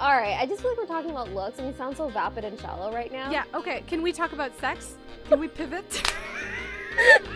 [0.00, 2.42] All right, I just feel like we're talking about looks, and we sound so vapid
[2.42, 3.30] and shallow right now.
[3.30, 3.84] Yeah, okay.
[3.86, 4.94] Can we talk about sex?
[5.28, 6.02] Can we pivot?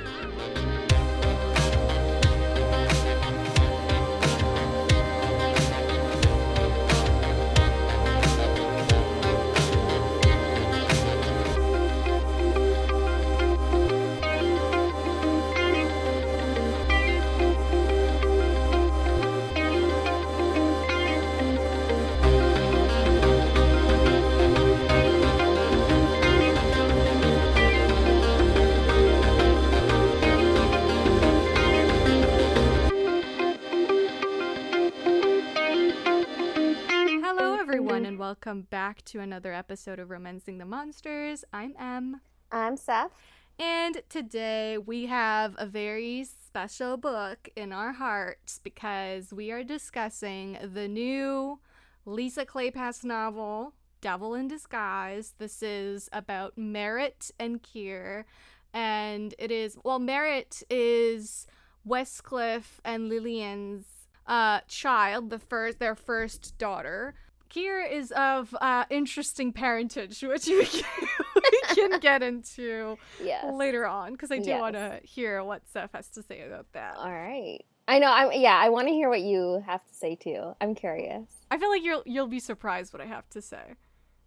[38.84, 41.42] back to another episode of Romancing the Monsters.
[41.54, 42.20] I'm Em,
[42.52, 43.12] I'm Seth.
[43.58, 50.58] and today we have a very special book in our hearts because we are discussing
[50.74, 51.60] the new
[52.04, 55.32] Lisa Kleypas novel, Devil in Disguise.
[55.38, 58.26] This is about Merritt and Keir,
[58.74, 61.46] and it is, well, Merritt is
[61.88, 63.86] Westcliff and Lillian's
[64.26, 67.14] uh, child, the first, their first daughter.
[67.54, 70.82] Keir is of uh, interesting parentage, which we can,
[71.36, 73.44] we can get into Yes.
[73.54, 74.60] later on because I do Yes.
[74.60, 76.96] want to hear what Seth has to say about that.
[76.96, 77.60] All right.
[77.86, 78.10] I know.
[78.10, 78.32] I'm.
[78.32, 80.54] Yeah, I want to hear what you have to say too.
[80.60, 81.26] I'm curious.
[81.50, 83.74] I feel like you'll you'll be surprised what I have to say,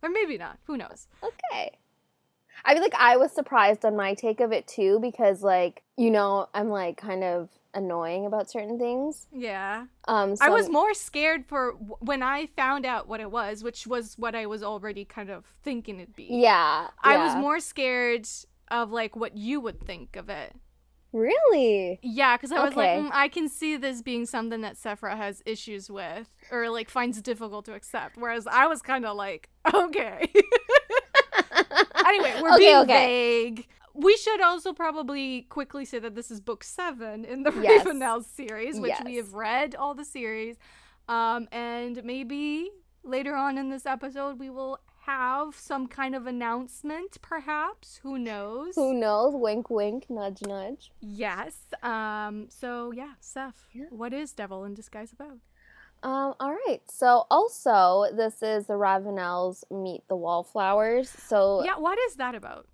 [0.02, 0.60] or maybe not.
[0.66, 1.08] Who knows?
[1.24, 1.72] Okay.
[2.64, 6.12] I feel like I was surprised on my take of it too because, like, you
[6.12, 9.28] know, I'm like kind of annoying about certain things.
[9.32, 13.30] Yeah, Um, so I was more scared for w- when I found out what it
[13.32, 16.28] was, which was what I was already kind of thinking it'd be.
[16.30, 16.88] Yeah.
[17.04, 18.28] I was more scared
[18.70, 20.54] of like what you would think of it.
[21.14, 22.00] Really.
[22.04, 25.42] Yeah, because I was like, mm, I can see this being something that Sephra has
[25.46, 28.18] issues with or like finds difficult to accept.
[28.18, 30.30] Whereas I was kind of like, okay.
[32.06, 32.88] anyway, we're Okay, being okay.
[33.46, 33.68] vague.
[33.98, 37.84] We should also probably quickly say that this is book seven in the Yes.
[37.86, 40.58] Ravenel series, which we have read all the series.
[41.10, 42.70] Um, and maybe
[43.04, 48.00] later on in this episode, we will have some kind of announcement, perhaps.
[48.04, 48.76] Who knows?
[48.76, 49.34] Who knows?
[49.34, 50.92] Wink, wink, nudge, nudge.
[51.00, 51.56] Yes.
[51.82, 52.48] Um.
[52.50, 53.66] So yeah, Seth.
[53.74, 53.86] Yeah.
[53.90, 55.38] What is Devil in Disguise about?
[56.04, 56.82] Um, all right.
[56.88, 61.10] So also, this is the Ravenels meet the Wallflowers.
[61.10, 61.78] So Yeah.
[61.78, 62.68] What is that about?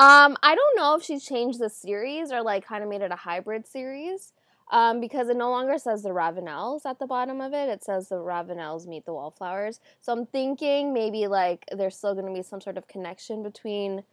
[0.00, 3.12] Um, I don't know if she changed the series or like kind of made it
[3.12, 4.32] a hybrid series.
[4.72, 7.68] Um, because it no longer says the Ravenels at the bottom of it.
[7.68, 9.80] It says the Ravenels meet the Wallflowers.
[10.00, 14.04] So I'm thinking maybe like there's still going to be some sort of connection between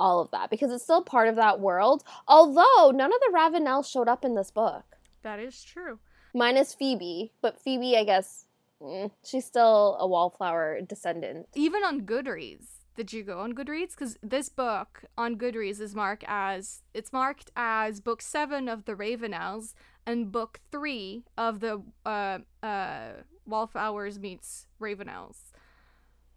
[0.00, 2.02] all of that because it's still part of that world.
[2.26, 6.00] Although none of the Ravenels showed up in this book, That is true.
[6.34, 7.30] minus Phoebe.
[7.40, 8.46] But Phoebe, I guess,
[8.82, 11.46] mm, she's still a Wallflower descendant.
[11.54, 13.92] Even on Goodreads, did you go on Goodreads?
[13.92, 18.94] Because this book on Goodreads is marked as it's marked as book seven of the
[18.96, 25.52] Ravenels and book three of the uh uh Wallflowers meets Ravenels.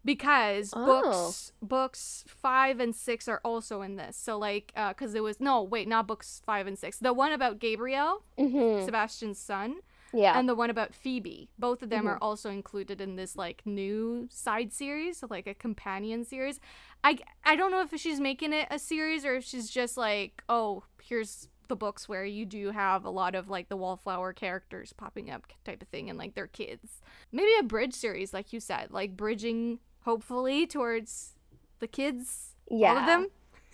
[0.06, 0.86] Because Oh.
[0.86, 4.16] books books five and six are also in this.
[4.16, 6.98] So like uh because it was no wait not books five and six.
[7.00, 9.78] The one about Gabriel, hmm Sebastian's son,
[10.14, 10.38] Yeah.
[10.38, 11.50] and the one about Phoebe.
[11.58, 12.10] Both of them Mhm.
[12.10, 16.60] are also included in this like new side series, so like a companion series.
[17.04, 20.44] I I don't know if she's making it a series or if she's just like,
[20.50, 24.92] oh, here's the books where you do have a lot of like the wallflower characters
[24.92, 27.02] popping up type of thing and like their kids.
[27.32, 31.36] Maybe a bridge series like you said, like bridging hopefully towards
[31.80, 32.92] the kids yeah.
[32.92, 33.28] all of them.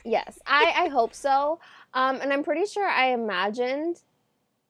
[0.05, 1.59] Yes, I, I hope so.
[1.93, 4.03] Um, and I'm pretty sure I imagined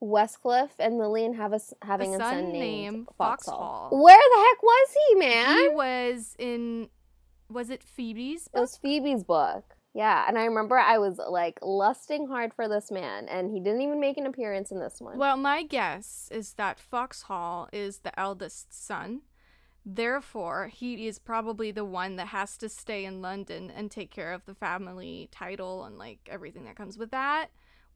[0.02, 3.88] Westcliff and Lillian have a, having a, son son named named Foxhall.
[3.88, 4.02] Foxhall.
[4.02, 5.58] Where the heck was he, man?
[5.58, 6.88] He was in
[7.48, 9.74] was it Phoebe's it was Phoebe's book.
[9.94, 13.80] Yeah, and I remember I was like lusting hard for this man, and he didn't
[13.80, 15.18] even make an appearance in this one.
[15.18, 19.22] Well, my guess is that Foxhall is the eldest son.
[19.84, 24.32] Therefore, he is probably the one that has to stay in London and take care
[24.32, 27.48] of the family title and like everything that comes with that.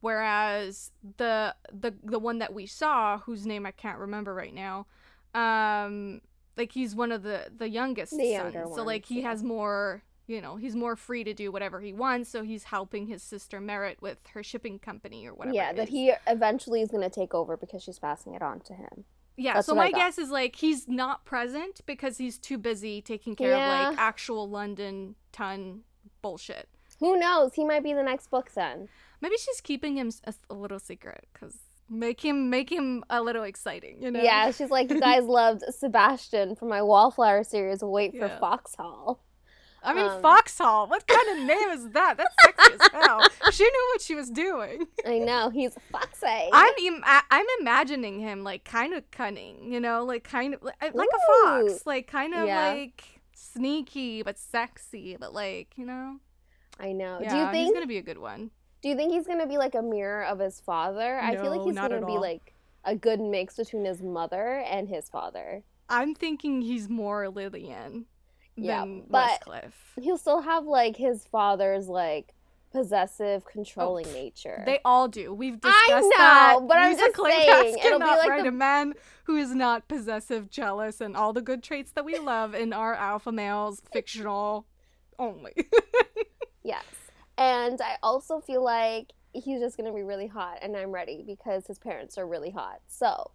[0.03, 4.85] Whereas the the the one that we saw, whose name I can't remember right now,
[5.33, 6.19] um,
[6.57, 8.75] like he's one of the the youngest The younger sons.
[8.75, 9.29] so like he yeah.
[9.29, 13.07] has more you know he's more free to do whatever he wants so he's helping
[13.07, 17.03] his sister Merritt with her shipping company or whatever yeah, that he eventually is going
[17.03, 19.05] to take over because she's passing it on to him.
[19.37, 23.37] Yeah, That's so my guess is like he's not present because he's too busy taking
[23.37, 25.83] care of like actual London ton
[26.21, 26.67] bullshit.
[26.99, 27.53] Who knows?
[27.53, 28.89] He might be the next book then.
[29.23, 30.11] Maybe she's keeping him
[30.49, 31.55] a little secret because
[31.89, 34.21] Make him make him a little exciting, you know?
[34.21, 37.81] Yeah, she's like, you guys loved Sebastian from my Wallflower series.
[37.83, 38.39] Wait for Yeah.
[38.39, 39.21] Foxhall.
[39.83, 40.87] I mean, Um, Foxhall.
[40.87, 42.15] What kind of name is that?
[42.17, 43.19] That's sexy as hell.
[43.51, 44.87] She knew what she was doing.
[45.05, 46.49] I know he's foxy.
[46.53, 50.81] I'm Im- I'm imagining him like kind of cunning, you know, like kind of like,
[51.01, 52.71] like a fox, like kind of Yeah.
[52.73, 53.03] like
[53.35, 56.17] sneaky but sexy, but like you know.
[56.79, 57.19] I know.
[57.21, 58.51] Yeah, do you think he's gonna be a good one?
[58.83, 61.17] Do you think he's gonna be like a mirror of his father?
[61.19, 62.53] I feel like he's gonna be like
[62.83, 65.63] a good mix between his mother and his father.
[65.89, 68.05] I'm thinking he's more Lillian
[68.57, 69.71] Yeah, than but- Westcliff.
[70.01, 72.33] He'll still have like his father's like
[72.73, 74.57] possessive, controlling pff, nature.
[74.61, 75.33] Oh, They all do.
[75.33, 76.59] We've discussed I know, that.
[76.67, 78.95] but I'm Lisa just saying, it'll be like write the- a man
[79.25, 82.95] who is not possessive, jealous, and all the good traits that we love in our
[82.95, 84.65] alpha males, fictional
[85.19, 85.53] only.
[86.63, 86.83] yes,
[87.37, 91.67] and I also feel like he's just gonna be really hot, and I'm ready because
[91.67, 92.81] his parents are really hot.
[92.87, 93.31] So,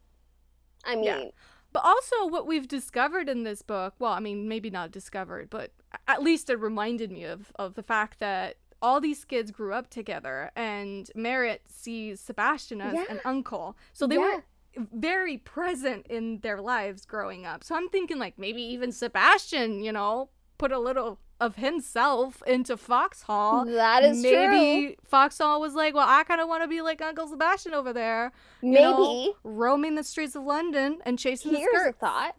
[0.85, 1.31] I mean, Yeah.
[1.71, 5.73] But also, what we've discovered in this book, well, I mean, maybe not discovered, but
[6.07, 9.91] at least it reminded me of, of the fact that all these kids grew up
[9.91, 13.05] together and Merritt sees Sebastian as Yeah.
[13.11, 13.77] an uncle.
[13.93, 14.37] So they Yeah.
[14.77, 17.63] were very present in their lives growing up.
[17.63, 22.77] So I'm thinking, like, maybe even Sebastian, you know, put a little of himself into
[22.77, 23.65] Foxhall.
[23.67, 24.31] that is true.
[24.49, 27.93] maybe Foxhall was like, well, I kind of want to be like Uncle Sebastian over
[27.93, 28.69] there true.
[28.71, 32.35] you know, Maybe roaming the streets of London and chasing the here's a thought.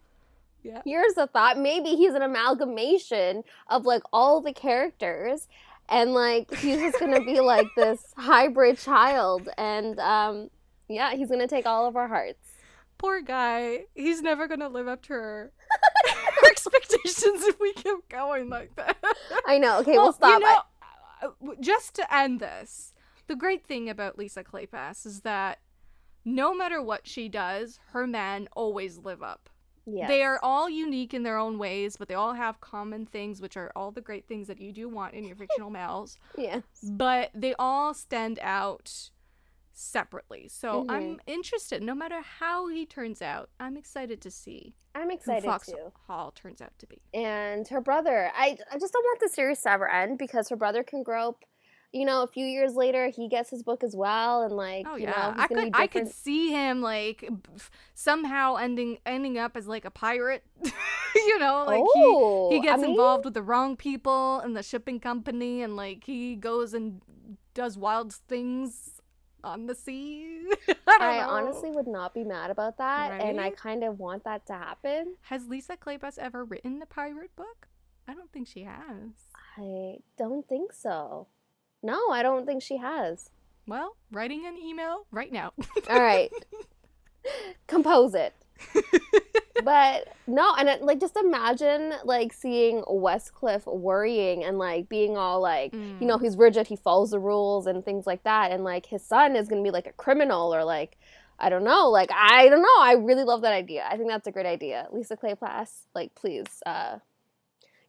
[0.64, 0.82] Yeah.
[0.86, 1.58] Here's a thought.
[1.58, 5.48] Maybe he's an amalgamation of like all the characters
[5.88, 10.50] and like he's just gonna be like this hybrid child and um
[10.90, 12.52] yeah, he's gonna take all of our hearts.
[12.98, 13.86] Poor guy.
[13.96, 15.52] He's never gonna live up to her,
[16.06, 18.98] her expectations if we keep going like that.
[19.48, 19.80] I know.
[19.80, 20.40] Okay, we'll, Well, stop.
[20.42, 20.58] You know,
[21.22, 22.94] uh, w- just to end this,
[23.28, 25.60] the great thing about Lisa Kleypas is that
[26.26, 29.50] no matter what she does, her men always live up.
[29.86, 30.08] yeah.
[30.08, 33.58] They are all unique in their own ways, but they all have common things, which
[33.58, 36.18] are all the great things that you do want in your fictional males.
[36.38, 36.62] Yeah.
[36.84, 39.10] but they all stand out
[39.74, 40.48] separately.
[40.48, 40.90] So Mhm.
[40.90, 41.82] I'm interested.
[41.82, 45.92] No matter how he turns out, I'm excited to see I'm excited Fox too.
[46.08, 47.02] Hall turns out to be.
[47.14, 50.56] And her brother, I I just don't want the series to ever end because her
[50.56, 51.44] brother can grow up.
[51.92, 54.96] You know, a few years later, he gets his book as well, and like, Oh
[54.96, 57.28] you yeah, know, he's I could I could see him like
[57.96, 60.44] somehow ending ending up as like a pirate.
[61.16, 64.56] you know, like oh, he he gets I mean, involved with the wrong people and
[64.56, 67.02] the shipping company, and like he goes and
[67.56, 68.99] does wild things
[69.44, 70.46] on the sea.
[70.88, 74.46] I, I honestly would not be mad about that, and I kind of want that
[74.48, 75.16] to happen.
[75.22, 77.68] Has Lisa Kleypas ever written the pirate book?
[78.08, 79.12] I don't think she has.
[79.58, 81.28] I don't think so.
[81.84, 83.30] No, I don't think she has.
[83.68, 85.54] Well, writing an email right now.
[85.90, 86.32] All right,
[87.68, 88.34] compose it.
[89.64, 95.42] but no, and it, like just imagine like seeing Westcliff worrying and like being all
[95.42, 98.86] like, you know, he's rigid, he follows the rules and things like that, and like
[98.86, 100.98] his son is gonna be like a criminal or like.
[101.42, 101.90] I don't know.
[101.90, 102.82] Like I don't know.
[102.82, 103.88] I really love that idea.
[103.90, 104.90] I think that's a great idea.
[104.92, 107.00] Lisa Kleypas, like please, uh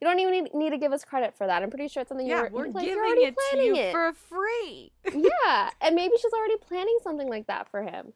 [0.01, 1.63] you don't even need, need to give us credit for that.
[1.63, 3.83] I'm pretty sure it's something yeah, you're, we're like, giving already it to planning you
[3.83, 3.93] it.
[3.93, 4.93] for free.
[5.15, 8.15] yeah, and maybe she's already planning something like that for him.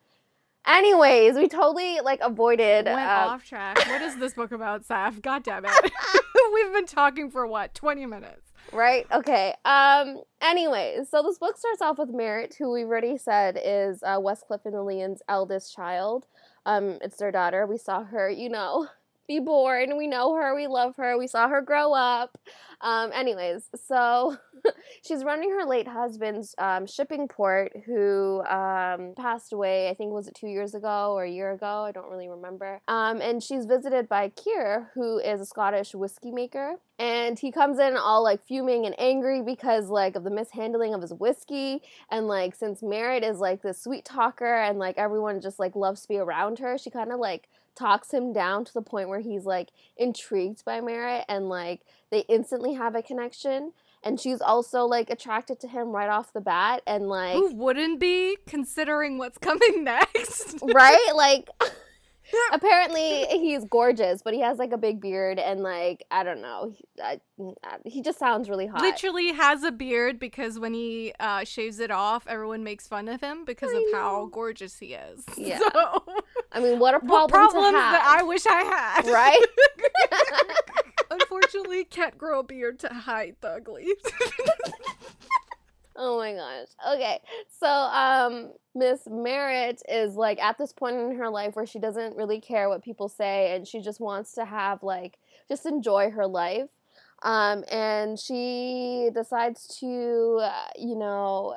[0.67, 2.87] Anyways, we totally like avoided.
[2.87, 3.79] Went uh, off track.
[3.87, 5.21] What is this book about, Saf?
[5.21, 5.73] God damn it.
[6.55, 8.53] We've been talking for what, 20 minutes?
[8.73, 9.07] Right?
[9.13, 9.55] Okay.
[9.65, 10.23] Um.
[10.41, 14.65] Anyways, so this book starts off with Merritt, who we've already said is uh, Westcliff
[14.65, 16.27] and Lillian's eldest child.
[16.67, 17.67] Um, it's their daughter.
[17.67, 18.89] We saw her, you know,
[19.27, 19.97] be born.
[19.97, 20.55] We know her.
[20.55, 21.19] We love her.
[21.19, 22.39] We saw her grow up.
[22.81, 23.11] Um.
[23.15, 24.37] Anyways, so
[25.03, 29.89] she's running her late husband's um, shipping port, who um, passed away.
[29.89, 31.85] I think was it two years ago or a year ago.
[31.85, 32.81] I don't really remember.
[32.89, 37.79] Um, and she's visited by Keir, who is a Scottish whiskey maker, and he comes
[37.79, 42.27] in all like fuming and angry because like of the mishandling of his whiskey, and
[42.27, 46.09] like since Merritt is like this sweet talker and like everyone just like loves to
[46.09, 49.45] be around her, she kind of like talks him down to the point where he's
[49.45, 55.09] like intrigued by Merritt and like they instantly have a connection and she's also like
[55.11, 59.83] attracted to him right off the bat and like Who wouldn't be considering what's coming
[59.85, 60.59] next?
[60.63, 61.49] right like
[62.53, 66.73] apparently he's gorgeous but he has like a big beard and like i don't know
[66.75, 67.21] he, I,
[67.65, 71.81] I- he just sounds really hot Literally has a beard because when he uh, shaves
[71.81, 73.99] it off, everyone makes fun of him because I of know.
[73.99, 75.25] how gorgeous he is.
[75.37, 75.59] Yeah.
[75.59, 76.05] So,
[76.53, 79.07] i mean what a problem what problems to have that I wish I had.
[79.07, 79.45] right
[81.11, 83.87] Unfortunately, can't grow a beard to hide the ugly.
[85.97, 86.69] Oh my gosh.
[86.95, 87.21] Okay.
[87.61, 92.17] So um Miss Merritt is like at this point in her life where she doesn't
[92.17, 96.27] really care what people say and she just wants to have like just enjoy her
[96.27, 96.71] life.
[97.23, 101.55] Um and she decides to uh, you know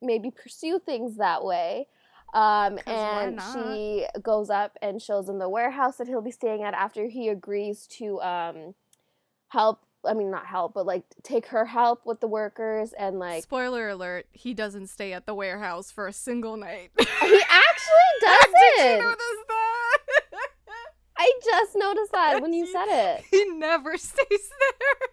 [0.00, 1.86] maybe pursue things that way.
[2.34, 6.74] Um and she goes up and shows him the warehouse that he'll be staying at
[6.74, 8.74] after he agrees to um
[9.48, 13.42] help I mean not help, but like take her help with the workers and like
[13.42, 16.90] Spoiler alert, he doesn't stay at the warehouse for a single night.
[16.98, 18.54] he actually doesn't.
[18.76, 19.98] Did you notice that?
[21.20, 23.24] I just noticed that when you said it.
[23.30, 25.08] he never stays there.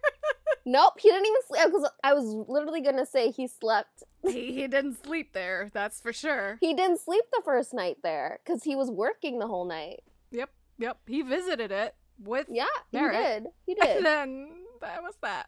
[0.64, 4.02] Nope, he didn't even sleep because I was literally gonna say he slept.
[4.22, 6.58] he, he didn't sleep there, that's for sure.
[6.60, 10.00] He didn't sleep the first night there because he was working the whole night.
[10.30, 10.98] Yep, yep.
[11.08, 13.46] He visited it with Yeah, he did.
[13.64, 14.04] He and did.
[14.04, 14.48] then
[14.80, 15.46] that was that.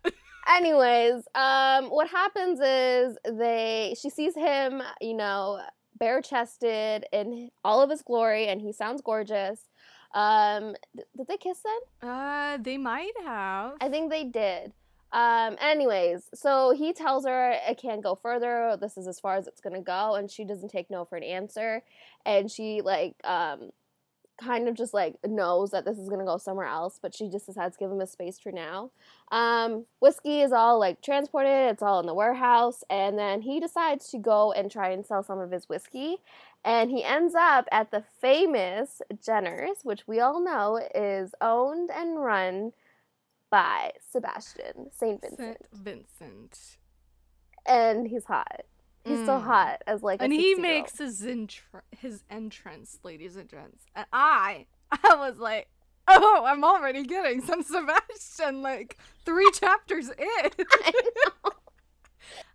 [0.48, 5.60] Anyways, um, what happens is they she sees him, you know,
[5.98, 9.68] bare chested in all of his glory, and he sounds gorgeous.
[10.14, 12.10] Um, th- did they kiss then?
[12.10, 13.74] Uh, they might have.
[13.80, 14.72] I think they did.
[15.12, 18.76] Um, anyways, so he tells her it can't go further.
[18.80, 21.22] This is as far as it's gonna go, and she doesn't take no for an
[21.22, 21.82] answer.
[22.26, 23.70] And she like um
[24.38, 27.46] kind of just like knows that this is gonna go somewhere else, but she just
[27.46, 28.90] decides to give him a space for now.
[29.30, 34.08] Um, whiskey is all like transported, it's all in the warehouse, and then he decides
[34.10, 36.18] to go and try and sell some of his whiskey.
[36.64, 42.22] And he ends up at the famous Jenner's, which we all know is owned and
[42.22, 42.72] run
[43.50, 45.20] by Sebastian St.
[45.20, 45.38] Vincent.
[45.38, 46.76] Saint Vincent.
[47.66, 48.62] And he's hot.
[49.08, 49.42] He's so Mm.
[49.42, 53.84] hot as like a and he makes his intr- his entrance, ladies and gents.
[53.94, 55.68] And I, I was like,
[56.06, 60.16] oh, I'm already getting some Sebastian, like three chapters in.
[60.50, 60.92] I
[61.44, 61.50] know.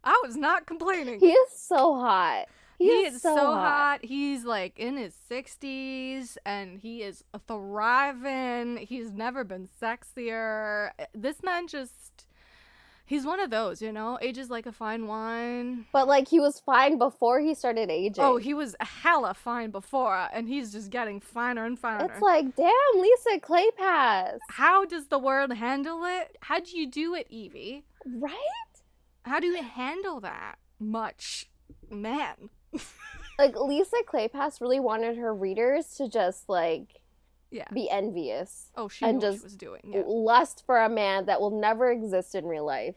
[0.04, 1.20] I was not complaining.
[1.20, 2.46] He is so hot.
[2.80, 4.00] He, is, so, hot.
[4.02, 4.06] hot.
[4.06, 8.78] He's like in his 60s and he is thriving.
[8.78, 10.90] He's never been sexier.
[11.14, 12.26] This man just.
[13.06, 15.86] He's one of those, you know, ages like a fine wine.
[15.92, 18.24] But like he was fine before he started aging.
[18.24, 22.06] Oh, he was hella fine before, and he's just getting finer and finer.
[22.06, 24.38] It's like, damn, Lisa Kleypas.
[24.50, 26.38] How does the world handle it?
[26.42, 27.84] How do you do it, Evie?
[28.06, 28.34] Right?
[29.24, 31.50] How do you handle that much?
[31.90, 32.50] Man.
[33.40, 37.02] Like Lisa Kleypas really wanted her readers to just like
[37.54, 37.68] Yeah.
[37.74, 38.72] be envious.
[38.76, 39.82] Oh, she And just she was doing.
[39.94, 40.04] Yeah.
[40.06, 42.96] Lust for a man that will never exist in real life.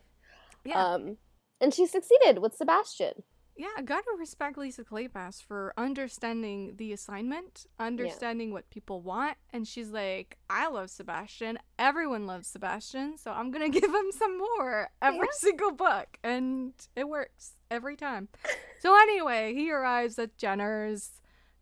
[0.64, 0.82] Yeah.
[0.94, 1.18] Um
[1.60, 3.22] and she succeeded with Sebastian.
[3.56, 9.66] yeah, I gotta respect Lisa Kleypas for understanding the assignment, understanding what people want, and
[9.66, 11.58] she's like, I love Sebastian.
[11.78, 15.38] Everyone loves Sebastian, so I'm gonna give him some more every Yeah.
[15.46, 18.28] single book, and it works every time.
[18.80, 21.12] so anyway, he arrives at Jenner's.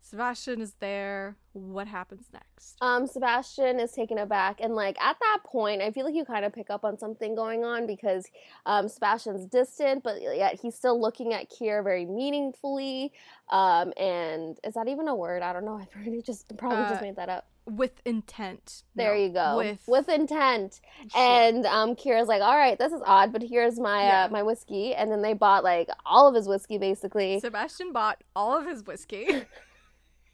[0.09, 1.35] Sebastian is there.
[1.53, 2.75] What happens next?
[2.81, 6.45] um, Sebastian is taken aback, and like at that point, I feel like you kind
[6.45, 8.25] of pick up on something going on because
[8.67, 13.13] um, Sebastian's distant, but yet he's still looking at Keir very meaningfully.
[13.49, 15.41] Um, and is that even a word?
[15.41, 15.77] I don't know.
[15.81, 17.47] I probably just probably just Uh, made that up.
[17.67, 18.83] With intent.
[18.93, 19.75] There No, you go.
[19.87, 20.81] With, intent.
[21.11, 21.19] Sure.
[21.19, 24.25] And um, Keir's like, all right, this is odd, but here's my Yeah.
[24.25, 24.93] uh, my whiskey.
[24.93, 27.39] And then they bought like all of his whiskey basically.
[27.39, 29.27] Sebastian bought all of his whiskey.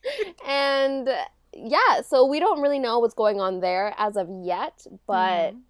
[0.47, 1.09] and
[1.53, 5.61] yeah, so we don't really know what's going on there as of yet, but Mhm.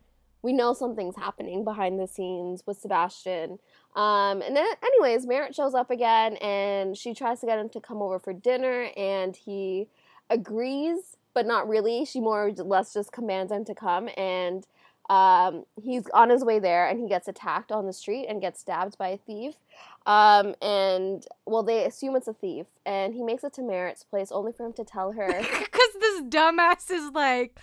[0.44, 3.60] we know something's happening behind the scenes with Sebastian.
[3.96, 7.80] Um, and then, anyways, Merritt shows up again and she tries to get him to
[7.82, 9.88] come over for dinner, and he
[10.30, 12.06] agrees, but not really.
[12.06, 14.66] She more or less just commands him to come, and
[15.12, 18.62] um, he's on his way there and he gets attacked on the street and gets
[18.62, 19.56] stabbed by a thief.
[20.06, 24.32] Um, and well, they assume it's a thief, and he makes it to Merritt's place
[24.32, 25.28] only for him to tell her.
[25.72, 27.60] Because this dumbass is like,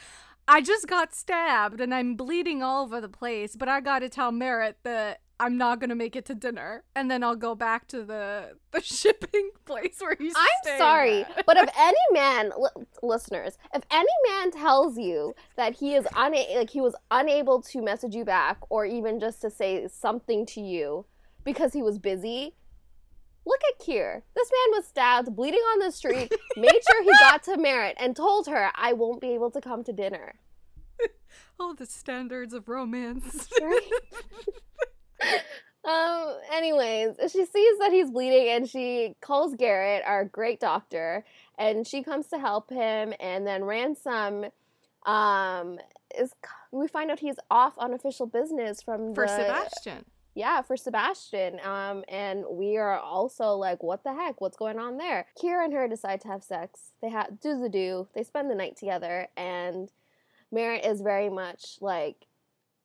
[0.47, 4.31] I just got stabbed and I'm bleeding all over the place, but I gotta tell
[4.31, 8.03] Merritt that I'm not gonna make it to dinner, and then I'll go back to
[8.05, 10.35] the the shipping place where he's.
[10.37, 15.95] I'm sorry, but if any man, li- listeners, if any man tells you that he
[15.95, 19.87] is una- like he was unable to message you back or even just to say
[19.89, 21.07] something to you
[21.45, 22.57] because he was busy,
[23.47, 24.25] look at Keir.
[24.35, 28.17] This man was stabbed, bleeding on the street, made sure he got to Merritt, and
[28.17, 30.41] told her, "I won't be able to come to dinner."
[31.61, 33.49] oh, the standards of romance.
[33.61, 33.91] Right?
[35.85, 41.25] Um anyways she sees that he's bleeding and she calls garrett our great doctor
[41.57, 44.47] and she comes to help him and then ransom
[45.07, 45.79] um
[46.19, 46.33] is
[46.73, 50.05] we find out he's off on official business from For the- Sebastian.
[50.35, 51.61] yeah, for Sebastian.
[51.65, 54.41] Um, and we are also like, what the heck?
[54.41, 55.27] What's going on there?
[55.41, 56.93] Keir and her decide to have sex.
[57.01, 58.09] They have do the do.
[58.15, 59.91] They spend the night together, and
[60.53, 62.17] Merritt is very much like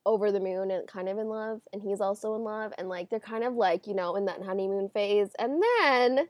[0.06, 3.10] over the moon and kind of in love, and he's also in love, and like
[3.10, 6.28] they're kind of like you know in that honeymoon phase, and then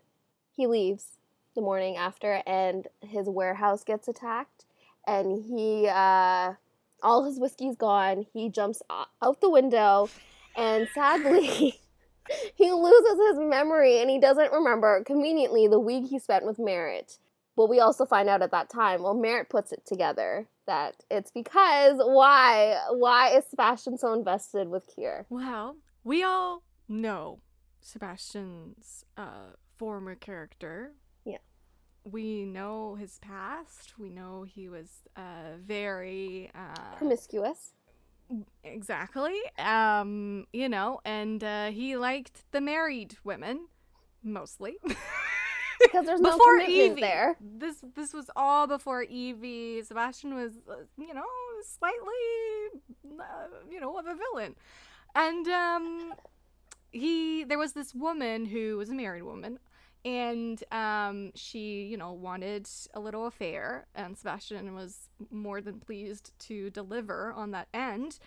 [0.56, 1.18] he leaves
[1.54, 4.64] the morning after, and his warehouse gets attacked,
[5.06, 6.54] and he uh,
[7.02, 8.26] all his whiskey's gone.
[8.32, 10.08] He jumps out the window,
[10.56, 11.80] and sadly.
[12.54, 17.18] he loses his memory and he doesn't remember conveniently the week he spent with Merritt.
[17.54, 21.30] But we also find out at that time, well, Merritt puts it together that it's
[21.30, 22.78] because why?
[22.90, 25.26] Why is Sebastian so invested with Keir?
[25.28, 27.40] Well, we all know
[27.80, 30.92] Sebastian's uh, former character.
[31.24, 31.38] Yeah.
[32.04, 33.98] We know his past.
[33.98, 37.72] We know he was uh, very uh, promiscuous.
[38.62, 39.34] Exactly.
[39.58, 43.66] Um, you know, and uh, he liked the married women
[44.22, 44.76] mostly.
[45.80, 47.00] because there's no before Evie.
[47.00, 47.36] there.
[47.40, 49.82] This this was all before Evie.
[49.82, 51.24] Sebastian was, uh, you know,
[51.62, 53.24] slightly, uh,
[53.70, 54.54] you know, of a villain,
[55.14, 56.14] and um,
[56.90, 59.58] he there was this woman who was a married woman.
[60.06, 66.38] And um, she, you know, wanted a little affair, and Sebastian was more than pleased
[66.40, 68.18] to deliver on that end.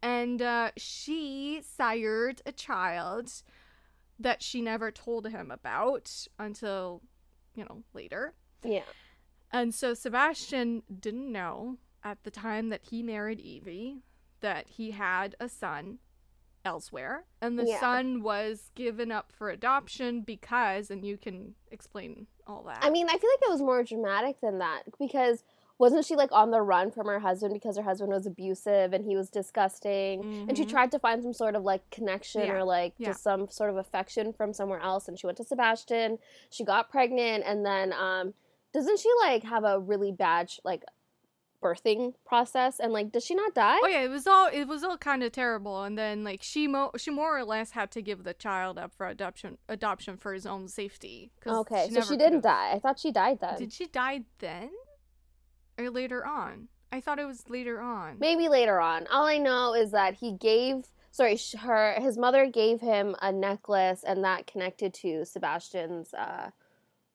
[0.00, 3.32] And uh, she sired a child
[4.18, 7.02] that she never told him about until,
[7.54, 8.34] you know, later.
[8.62, 8.82] Yeah.
[9.52, 14.02] And so Sebastian didn't know at the time that he married Evie
[14.40, 15.98] that he had a son
[16.64, 17.78] elsewhere and the yeah.
[17.78, 22.78] son was given up for adoption because and you can explain all that.
[22.82, 25.44] I mean, I feel like it was more dramatic than that because
[25.78, 29.04] wasn't she like on the run from her husband because her husband was abusive and
[29.04, 30.48] he was disgusting mm-hmm.
[30.48, 30.70] and she mm-hmm.
[30.70, 32.52] tried to find some sort of like connection yeah.
[32.52, 33.08] or like yeah.
[33.08, 36.18] just some sort of affection from somewhere else and she went to Sebastian
[36.50, 38.34] she got pregnant and then um
[38.72, 40.84] doesn't she like have a really bad like
[41.62, 44.84] birthing process and like does she not die oh yeah it was all it was
[44.84, 48.02] all kind of terrible and then like she mo she more or less had to
[48.02, 52.18] give the child up for adoption adoption for his own safety okay she so she
[52.18, 54.68] didn't die i thought she died then did she die then
[55.78, 56.68] or later on?
[56.92, 58.18] I thought it was later on.
[58.20, 59.06] Maybe later on.
[59.08, 60.84] All I know is that he gave
[61.14, 66.50] sorry, her his mother gave him a necklace and that connected to Sebastian's uh,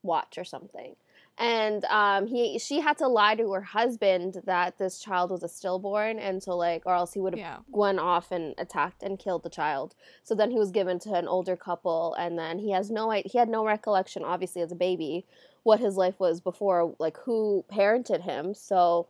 [0.04, 0.96] watch or something.
[1.38, 5.48] And um, he she had to lie to her husband that this child was a
[5.48, 7.58] stillborn, and so like, or else he would have yeah.
[7.72, 9.96] gone off and attacked and killed the child.
[10.24, 13.38] So then he was given to an older couple, and then he has no he
[13.38, 15.26] had no recollection, obviously as a baby,
[15.64, 18.54] what his life was before, like who parented him.
[18.54, 19.08] So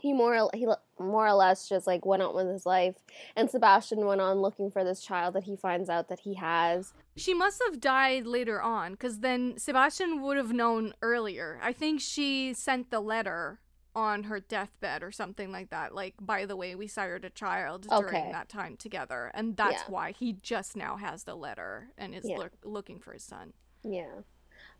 [0.00, 0.66] he more he
[0.98, 2.96] more or less just like went on with his life
[3.36, 6.94] and Sebastian went on looking for this child that he finds out that he has.
[7.16, 11.58] She must have died later on cuz then Sebastian would have known earlier.
[11.62, 13.60] I think she sent the letter
[13.94, 15.94] on her deathbed or something like that.
[15.94, 19.90] Like by the way, we sired a child during that time together and that's yeah.
[19.90, 22.38] why he just now has the letter and is yeah.
[22.38, 23.52] lo- looking for his son.
[23.84, 24.22] Yeah.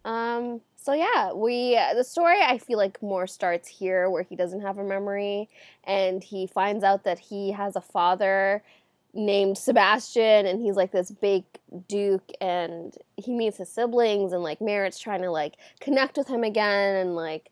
[0.05, 4.63] Um, so yeah, we the story I feel like more starts here where he doesn't
[4.63, 5.49] have a memory
[5.85, 8.63] and he finds out that he has a father
[9.15, 11.45] named Sebastian and he's like this big
[11.87, 16.43] duke and he meets his siblings and like Merritt's trying to like connect with him
[16.43, 17.51] again and like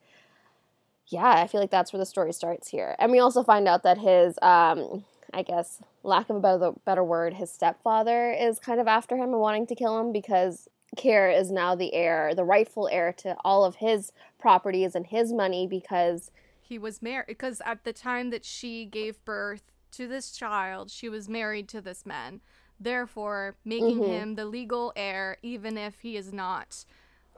[1.09, 2.95] yeah, I feel like that's where the story starts here.
[3.01, 7.05] And we also find out that his um I guess lack of a better, better
[7.05, 11.31] word, his stepfather is kind of after him and wanting to kill him because Keir
[11.31, 15.66] is now the heir, the rightful heir to all of his properties and his money
[15.66, 17.26] because he was married.
[17.29, 21.81] Because at the time that she gave birth to this child, she was married to
[21.81, 22.40] this man,
[22.79, 24.12] therefore making mm-hmm.
[24.12, 26.85] him the legal heir, even if he is not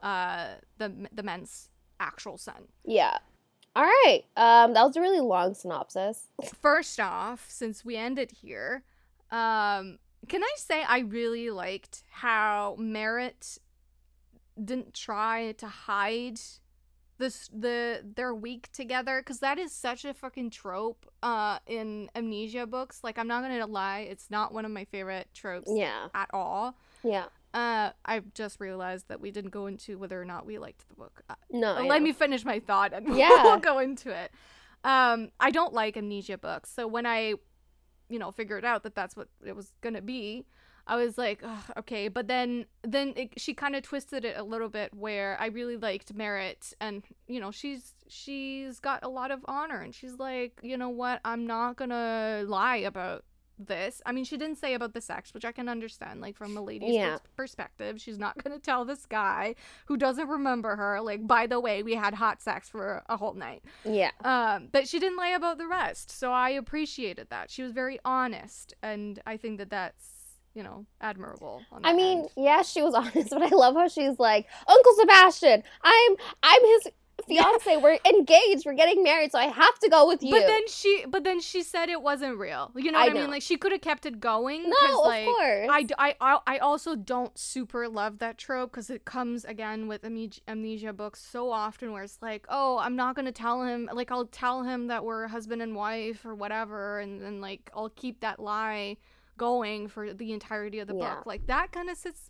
[0.02, 1.68] uh, the the man's
[2.00, 2.68] actual son.
[2.84, 3.18] Yeah.
[3.74, 4.24] All right.
[4.36, 6.28] Um, that was a really long synopsis.
[6.60, 8.82] First off, since we ended here,
[9.30, 13.58] um, can I say I really liked how Merritt
[14.62, 16.40] didn't try to hide
[17.18, 19.20] this the their week together?
[19.20, 23.00] Because that is such a fucking trope uh in amnesia books.
[23.02, 26.08] Like i'm not gonna lie it's not one of my favorite tropes yeah.
[26.14, 26.76] at all.
[27.02, 27.26] Yeah.
[27.52, 30.94] Uh i just realized that we didn't go into whether or not we liked the
[30.94, 31.22] book.
[31.28, 33.42] Uh, no let me finish my thought and yeah.
[33.42, 34.30] we'll go into it.
[34.84, 36.70] Um i don't like amnesia books.
[36.72, 37.34] So when i
[38.12, 40.44] you know figured out that that's what it was gonna be.
[40.86, 41.42] I was like
[41.76, 42.08] okay.
[42.08, 45.76] But then then it, she kind of twisted it a little bit where i really
[45.76, 50.58] liked merritt and you know she's she's got a lot of honor and she's like
[50.62, 51.20] you know what?
[51.24, 53.24] I'm not gonna lie about
[53.66, 54.00] this.
[54.06, 56.20] I mean, she didn't say about the sex, which I can understand.
[56.20, 57.18] Like from a lady's Yeah.
[57.36, 59.54] perspective, she's not gonna tell this guy
[59.86, 61.00] who doesn't remember her.
[61.00, 63.62] Like, by the way, we had hot sex for a whole night.
[63.84, 64.10] Yeah.
[64.24, 67.50] Um, but she didn't lie about the rest, so I appreciated that.
[67.50, 70.08] She was very honest, and I think that that's
[70.54, 71.62] you know admirable.
[71.72, 72.28] On I mean, end.
[72.36, 76.88] yeah, she was honest, but I love how she's like, Uncle Sebastian, I'm I'm his
[77.26, 77.76] fiance.
[77.76, 78.64] We're engaged.
[78.66, 80.30] We're getting married, so I have to go with you.
[80.32, 82.70] But then she, but then she said it wasn't real.
[82.76, 83.20] You know what I, know.
[83.22, 83.30] mean?
[83.30, 84.68] Like she could have kept it going.
[84.68, 85.68] no, of like, course.
[85.70, 90.04] I, I, I- I also don't super love that trope because it comes again with
[90.04, 93.88] amnesia, amnesia books so often where it's like, oh, I'm not gonna tell him.
[93.92, 97.88] Like I'll tell him that we're husband and wife or whatever, and then like I'll
[97.90, 98.96] keep that lie
[99.38, 101.14] going for the entirety of the Yeah.
[101.16, 101.26] book.
[101.26, 102.28] Like that kind of sits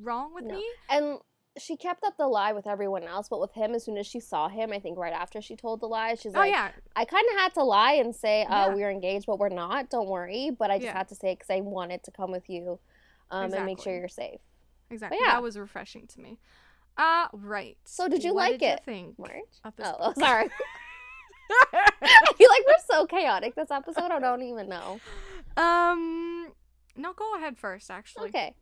[0.00, 0.54] wrong with No.
[0.56, 0.64] me.
[0.88, 1.18] and
[1.58, 4.20] she kept up the lie with everyone else, but with him, as soon as she
[4.20, 7.04] saw him, I think right after she told the lie, she's oh like, yeah, I
[7.04, 8.74] kind of had to lie and say, uh, Yeah.
[8.74, 9.90] we're engaged, but we're not.
[9.90, 10.50] Don't worry.
[10.56, 10.96] But I just Yeah.
[10.98, 12.78] had to say it because I wanted to come with you
[13.30, 14.40] um, and make sure you're safe.
[14.90, 15.18] exactly.
[15.20, 15.32] yeah.
[15.32, 16.38] That was refreshing to me.
[16.96, 17.76] Uh right.
[17.84, 18.80] So did you What like did it?
[18.86, 19.32] You think March?
[19.64, 20.48] Oh, oh, sorry.
[21.72, 24.10] I feel like we're so chaotic this episode.
[24.10, 25.00] I don't even know.
[25.56, 26.52] Um,
[26.96, 27.90] no, go ahead first.
[27.90, 28.54] Actually, Okay.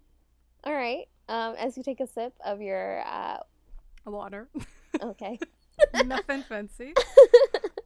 [0.64, 1.07] All right.
[1.29, 3.38] Um, as you take a sip of your, uh,
[4.07, 4.49] water.
[5.03, 5.38] okay.
[6.05, 6.93] Nothing fancy.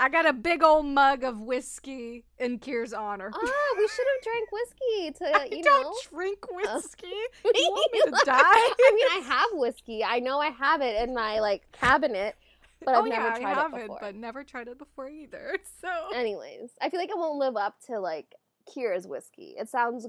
[0.00, 3.30] I got a big old mug of whiskey in Keir's honor.
[3.34, 5.94] Ah, we should have drank whiskey to, I you don't know.
[6.10, 6.56] drink Oh.
[6.56, 7.06] whiskey.
[7.44, 8.38] You want me to die?
[8.40, 10.02] I mean, I have whiskey.
[10.04, 12.34] I know I have it in my like cabinet,
[12.84, 13.98] but I've oh never yeah, tried I it haven't, before.
[14.00, 15.58] but never tried it before either.
[15.80, 18.34] So Anyways, I feel like I won't live up to like
[18.72, 19.54] Keir's whiskey.
[19.58, 20.06] It sounds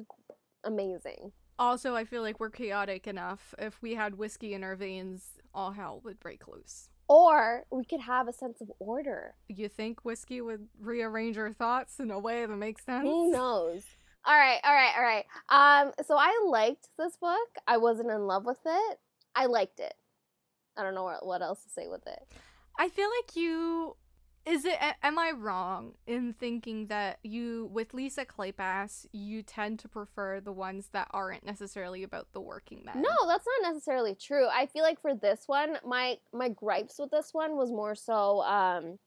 [0.64, 1.32] amazing.
[1.60, 3.54] Also, I feel like we're chaotic enough.
[3.58, 6.90] If we had whiskey in our veins, all hell would break loose.
[7.08, 9.36] Or we could have a sense of order.
[9.50, 13.04] You think whiskey would rearrange our thoughts in a way that makes sense?
[13.04, 13.84] Who knows?
[14.26, 15.26] All right, all right, all right.
[15.50, 17.50] Um, so I liked this book.
[17.68, 19.00] I wasn't in love with it.
[19.36, 19.94] I liked it.
[20.78, 22.34] I don't know what, what else to say with it.
[22.80, 23.96] I feel like you
[24.46, 29.88] is it am I wrong in thinking that you with Lisa Kleypas you tend to
[29.88, 33.02] prefer the ones that aren't necessarily about the working men?
[33.02, 34.48] No, that's not necessarily true.
[34.48, 38.42] I feel like for this one, my my gripes with this one was more so
[38.42, 39.00] um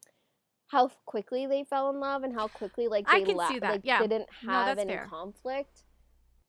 [0.68, 3.58] how quickly they fell in love and how quickly like I they can la- see
[3.58, 4.00] that, like yeah.
[4.00, 5.06] didn't have that's any fair.
[5.08, 5.84] conflict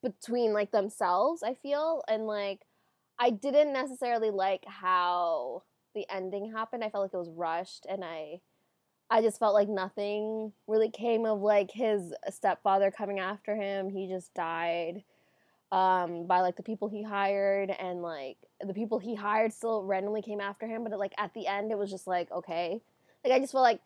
[0.01, 2.61] between like themselves, I feel, and like
[3.19, 6.83] I didn't necessarily like how the ending happened.
[6.83, 8.39] I felt like it was rushed and I
[9.09, 13.89] I just felt like nothing really came of like his stepfather coming after him.
[13.89, 15.03] He just died
[15.71, 20.21] um by like the people he hired and like the people he hired still randomly
[20.21, 22.79] came after him but like at the end it was just like okay
[23.23, 23.81] like i just felt like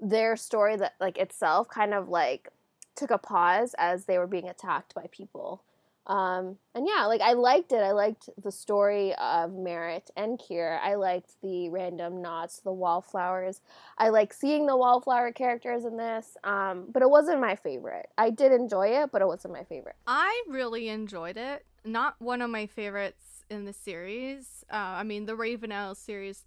[0.00, 2.48] their story that like itself kind of like
[2.96, 5.62] took a pause as they were being attacked by people
[6.06, 10.80] um and yeah like i liked it i liked the story of merritt and keir
[10.82, 13.60] i liked the random nods to the wallflowers
[13.98, 18.30] i like seeing the wallflower characters in this um but it wasn't my favorite i
[18.30, 21.64] did enjoy it but it wasn't my favorite I really enjoyed it.
[21.84, 24.64] Not one of my favorites in the series.
[24.70, 26.44] Uh, I mean, the Ravenel series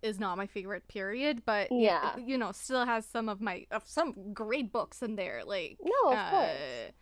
[0.00, 0.86] is not my favorite.
[0.86, 1.42] Period.
[1.44, 2.16] But Yeah.
[2.18, 5.42] you know, still has some of my of some great books in there.
[5.44, 6.92] Like No, of uh, course.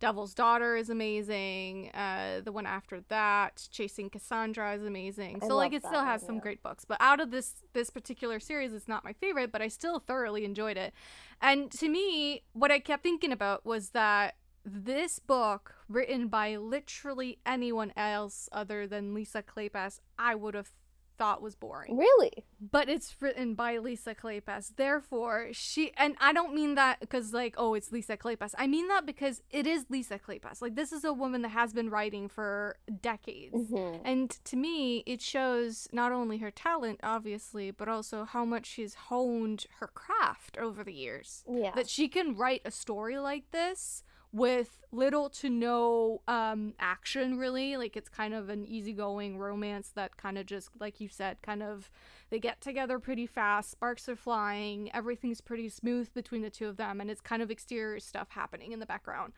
[0.00, 1.90] Devil's Daughter is amazing.
[1.90, 5.40] Uh, the one after that, Chasing Cassandra, is amazing.
[5.42, 6.42] I So like, it still has one, some yeah.
[6.42, 6.84] great books.
[6.84, 9.52] But out of this this particular series, it's not my favorite.
[9.52, 10.92] But I still thoroughly enjoyed it.
[11.40, 17.38] And to me, what I kept thinking about was that this book, written by literally
[17.46, 20.72] anyone else other than Lisa Kleypas, I would have
[21.18, 24.72] thought was boring really but it's written by Lisa Kleypas.
[24.76, 28.52] Therefore, she and I don't mean that because like oh it's Lisa Kleypas.
[28.58, 30.60] I mean that because it is Lisa Kleypas.
[30.60, 33.70] Like this is a woman that has been writing for decades.
[33.70, 34.00] Mhm.
[34.04, 38.94] And to me, it shows not only her talent, obviously, but also how much she's
[39.08, 41.44] honed her craft over the years.
[41.48, 44.02] yeah That she can write a story like this
[44.32, 47.76] with little to no um, action, really.
[47.76, 51.62] Like it's kind of an easygoing romance that kind of just, like you said, kind
[51.62, 51.90] of
[52.30, 56.76] they get together pretty fast, sparks are flying, everything's pretty smooth between the two of
[56.76, 59.32] them, and it's kind of exterior stuff happening in the background.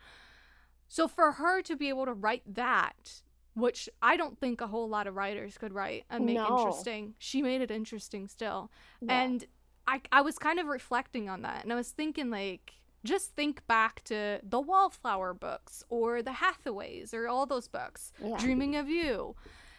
[0.88, 3.22] So for her to be able to write that,
[3.55, 6.57] which I don't think a whole lot of writers could write and make No.
[6.59, 8.70] interesting, she made it interesting still.
[9.00, 9.22] Yeah.
[9.22, 9.44] And
[9.87, 13.66] I I was kind of reflecting on that and I was thinking like just think
[13.66, 18.12] back to the Wallflower books or the Hathaways or all those books.
[18.22, 18.36] Yeah.
[18.38, 19.36] Dreaming of You.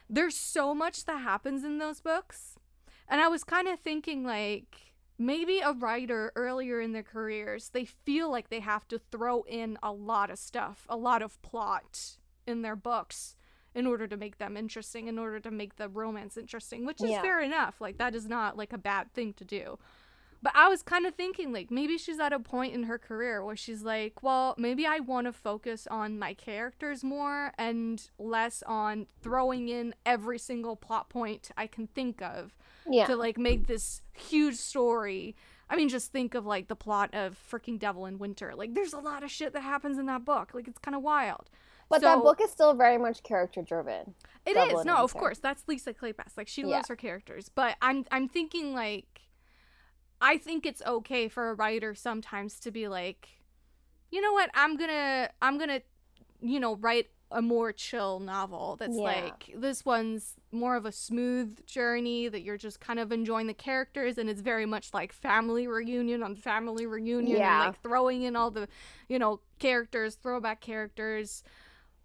[0.10, 2.56] There's so much that happens in those books.
[3.08, 7.86] And I was kind of thinking like maybe a writer earlier in their careers, they
[7.86, 12.18] feel like they have to throw in a lot of stuff, a lot of plot
[12.48, 13.36] in their books
[13.74, 17.12] in order to make them interesting, in order to make the romance interesting, which is
[17.12, 17.22] Yeah.
[17.22, 17.80] fair enough.
[17.80, 19.78] Like that is not like a bad thing to do.
[20.44, 23.44] But I was kind of thinking like maybe she's at a point in her career
[23.46, 28.64] where she's like, well, maybe I want to focus on my characters more and less
[28.66, 32.56] on throwing in every single plot point I can think of
[32.90, 33.06] Yeah.
[33.06, 35.36] to like make this huge story.
[35.70, 38.54] I mean, just think of like the plot of freaking Devil in Winter.
[38.56, 40.54] Like, there's a lot of shit that happens in that book.
[40.54, 41.50] Like, it's kind of wild.
[41.88, 44.16] But that book is still very much character driven.
[44.46, 46.36] It Devil is no, of course, that's Lisa Kleypas.
[46.36, 46.68] Like, she Yeah.
[46.78, 47.48] loves her characters.
[47.48, 49.22] But I'm I'm thinking like,
[50.22, 53.28] I think it's okay for a writer sometimes to be like,
[54.12, 55.82] you know what, I'm gonna I'm gonna,
[56.42, 59.04] you know, write a more chill novel that's Yeah.
[59.04, 63.54] like this one's more of a smooth journey that you're just kind of enjoying the
[63.54, 67.62] characters and it's very much like family reunion on family reunion Yeah.
[67.64, 68.68] and like throwing in all the
[69.08, 71.42] you know characters throwback characters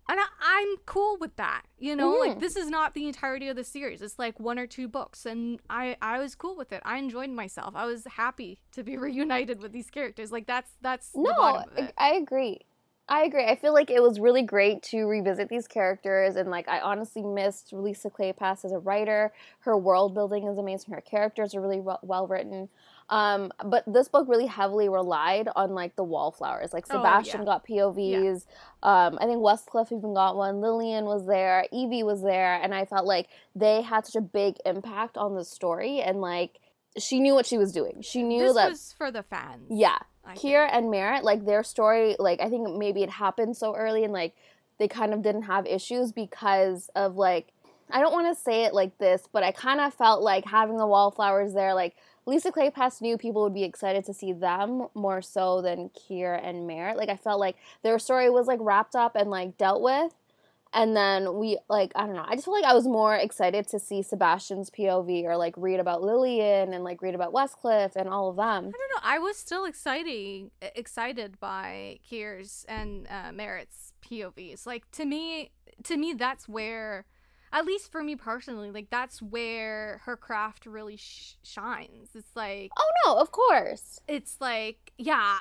[0.08, 2.40] and I, i'm cool with that you know like Mhm.
[2.40, 5.60] this is not the entirety of the series it's like one or two books and
[5.70, 9.60] i i was cool with it i enjoyed myself i was happy to be reunited
[9.60, 11.64] with these characters like that's that's the No,
[11.98, 12.60] I- agree.
[13.08, 13.44] I agree.
[13.44, 17.22] I feel like it was really great to revisit these characters, and like I honestly
[17.22, 19.32] missed Lisa Kleypas as a writer.
[19.60, 20.92] Her world building is amazing.
[20.92, 22.68] Her characters are really well, well written.
[23.08, 26.72] Um, but this book really heavily relied on like the wallflowers.
[26.72, 27.44] Like Oh, Sebastian yeah.
[27.44, 28.44] got POVs.
[28.82, 30.60] Um, I think Westcliff even got one.
[30.60, 31.66] Lillian was there.
[31.72, 35.44] Evie was there, and I felt like they had such a big impact on the
[35.44, 36.58] story, and like
[36.98, 38.02] she knew what she was doing.
[38.02, 38.70] She knew this that.
[38.70, 40.76] was for the fans yeah, I Keir think.
[40.76, 44.34] and Merritt, like their story, like I think maybe it happened so early and like
[44.78, 47.52] they kind of didn't have issues because of like
[47.90, 50.76] I don't want to say it like this, but I kind of felt like having
[50.76, 51.94] the wallflowers there, like
[52.26, 56.66] Lisa Kleypas knew people would be excited to see them more so than Keir and
[56.66, 56.96] Merritt.
[56.96, 60.12] Like I felt like their story was like wrapped up and like dealt with.
[60.72, 62.24] And then we like I don't know.
[62.26, 65.80] I just feel like I was more excited to see Sebastian's POV or like read
[65.80, 68.44] about Lillian and like read about Westcliff and all of them.
[68.44, 69.00] I don't know.
[69.02, 74.66] I was still exciting, excited by Keir's and uh, Merritt's POVs.
[74.66, 75.52] Like to me,
[75.84, 77.06] to me, that's where,
[77.56, 82.10] at least for me personally, like that's where her craft really sh- shines.
[82.14, 83.98] It's like Oh no, of course.
[84.06, 85.38] it's like yeah.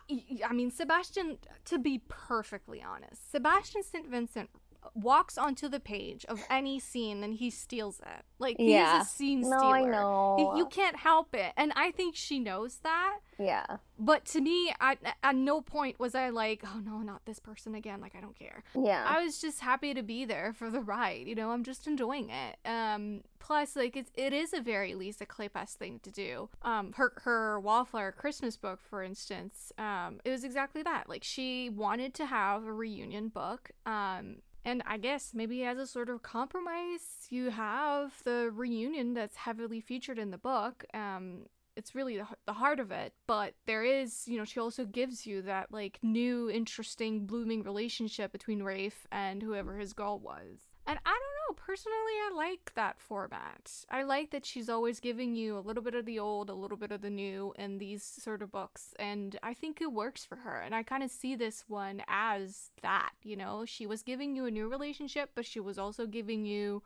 [0.48, 1.38] I mean, Sebastian.
[1.66, 4.08] To be perfectly honest, Sebastian St.
[4.10, 4.50] Vincent
[4.94, 8.24] walks onto the page of any scene and he steals it.
[8.40, 9.02] Like he's Yeah.
[9.02, 9.76] a scene No, stealer.
[9.76, 10.36] I know.
[10.38, 13.20] Y- You can't help it, and I think she knows that.
[13.40, 13.66] yeah,
[13.98, 17.76] But to me, at, at no point was I like, oh no, not this person
[17.76, 18.02] again.
[18.02, 18.64] Like, I don't care.
[18.76, 21.28] yeah, I was just happy to be there for the ride.
[21.28, 22.58] You know, I'm just enjoying it.
[22.66, 26.50] Um, plus, like, it's, it is a very Lisa Kleypas thing to do.
[26.62, 31.08] Um, her, her Wallflower Christmas book, for instance, um, it was exactly that.
[31.08, 33.72] Like, she wanted to have a reunion book.
[33.86, 39.36] Um, and I guess maybe as a sort of compromise, you have the reunion that's
[39.36, 40.84] heavily featured in the book.
[40.94, 44.86] Um, it's really the, the heart of it but there is you know she also
[44.86, 50.75] gives you that like new interesting blooming relationship between rafe and whoever his girl was
[50.88, 55.36] and i don't know personally i like that format i like that she's always giving
[55.36, 58.04] you a little bit of the old a little bit of the new in these
[58.04, 61.36] sort of books and i think it works for her and i kind of see
[61.36, 65.60] this one as that you know she was giving you a new relationship but she
[65.60, 66.82] was also giving you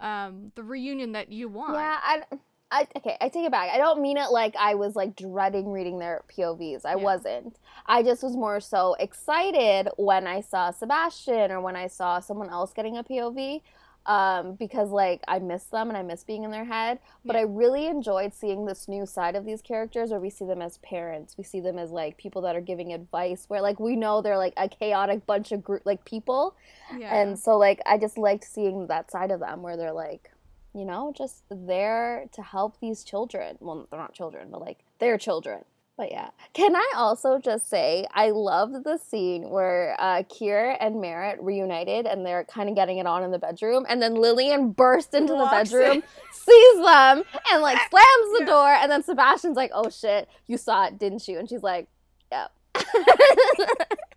[0.00, 1.98] um the reunion that you want yeah.
[2.02, 2.22] I,
[2.70, 3.70] I, okay, I take it back.
[3.72, 6.84] I don't mean it like I was like dreading reading their POVs.
[6.84, 6.96] I Yeah.
[6.96, 7.56] wasn't.
[7.86, 12.50] I just was more so excited when I saw Sebastian or when I saw someone
[12.50, 13.62] else getting a POV.
[14.06, 16.98] Um, because like I miss them and I miss being in their head.
[17.26, 17.42] But Yeah.
[17.42, 20.78] I really enjoyed seeing this new side of these characters where we see them as
[20.78, 21.36] parents.
[21.36, 24.38] We see them as like people that are giving advice where like we know they're
[24.38, 26.54] like a chaotic bunch of group like people.
[26.96, 27.14] yeah.
[27.16, 30.30] And so like I just liked seeing that side of them where they're like,
[30.74, 33.56] you know, just there to help these children.
[33.60, 35.64] Well, they're not children, but like they're children.
[35.96, 36.30] But yeah.
[36.52, 42.06] Can I also just say I loved the scene where uh Keir and Merritt reunited
[42.06, 45.32] and they're kind of getting it on in the bedroom and then Lillian bursts into
[45.32, 46.02] the bedroom, in.
[46.32, 48.46] sees them and like slams the Yeah.
[48.46, 51.88] door and then Sebastian's like, "Oh shit, you saw it, didn't you?" And she's like,
[52.30, 53.88] "Yep." It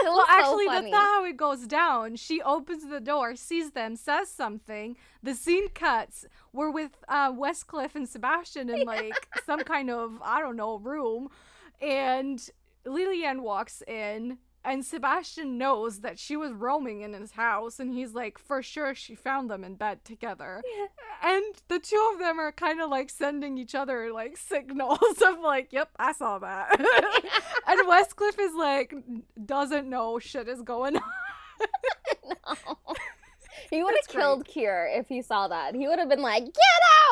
[0.04, 0.90] Well, so actually, that's funny.
[0.90, 2.16] not how it goes down.
[2.16, 4.96] She opens the door, sees them, says something.
[5.22, 6.26] The scene cuts.
[6.52, 11.28] We're with uh, Westcliff and Sebastian in like some kind of I don't know room,
[11.80, 12.40] and
[12.84, 18.12] Lillian walks in, and Sebastian knows that she was roaming in his house, and he's
[18.14, 20.62] like, for sure she found them in bed together.
[21.22, 25.40] And the two of them are kind of like sending each other like signals of
[25.40, 26.78] like, yep, I saw that.
[27.66, 28.94] and Westcliff is like,
[29.44, 31.02] doesn't know shit is going on.
[32.26, 32.76] no.
[33.70, 35.76] He would have killed Keir if he saw that.
[35.76, 36.54] He would have been like, "Get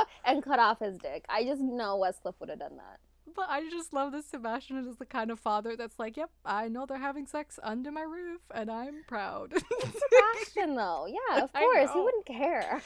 [0.01, 1.25] out!" and cut off his dick.
[1.29, 2.99] I just know Westcliff would have done that.
[3.39, 6.67] But I just love that Sebastian is the kind of father that's like, yep, I
[6.67, 9.53] know they're having sex under my roof, and I'm proud.
[9.81, 12.83] Sebastian, though, yeah, of course, he wouldn't care.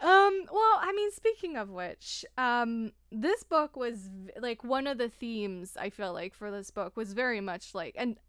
[0.00, 4.98] Um, well, I mean, speaking of which, um, this book was v- like one of
[4.98, 8.20] the themes I feel like for this book was very much like, and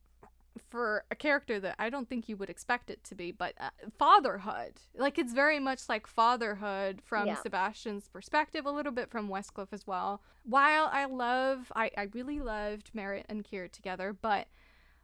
[0.70, 3.70] for a character that I don't think you would expect it to be, but uh,
[3.98, 4.82] fatherhood.
[4.98, 7.36] Like, it's very much like fatherhood from Yeah.
[7.36, 10.22] Sebastian's perspective, a little bit from Westcliff as well.
[10.44, 14.48] While I love, I, I really loved Merritt and Keir together, but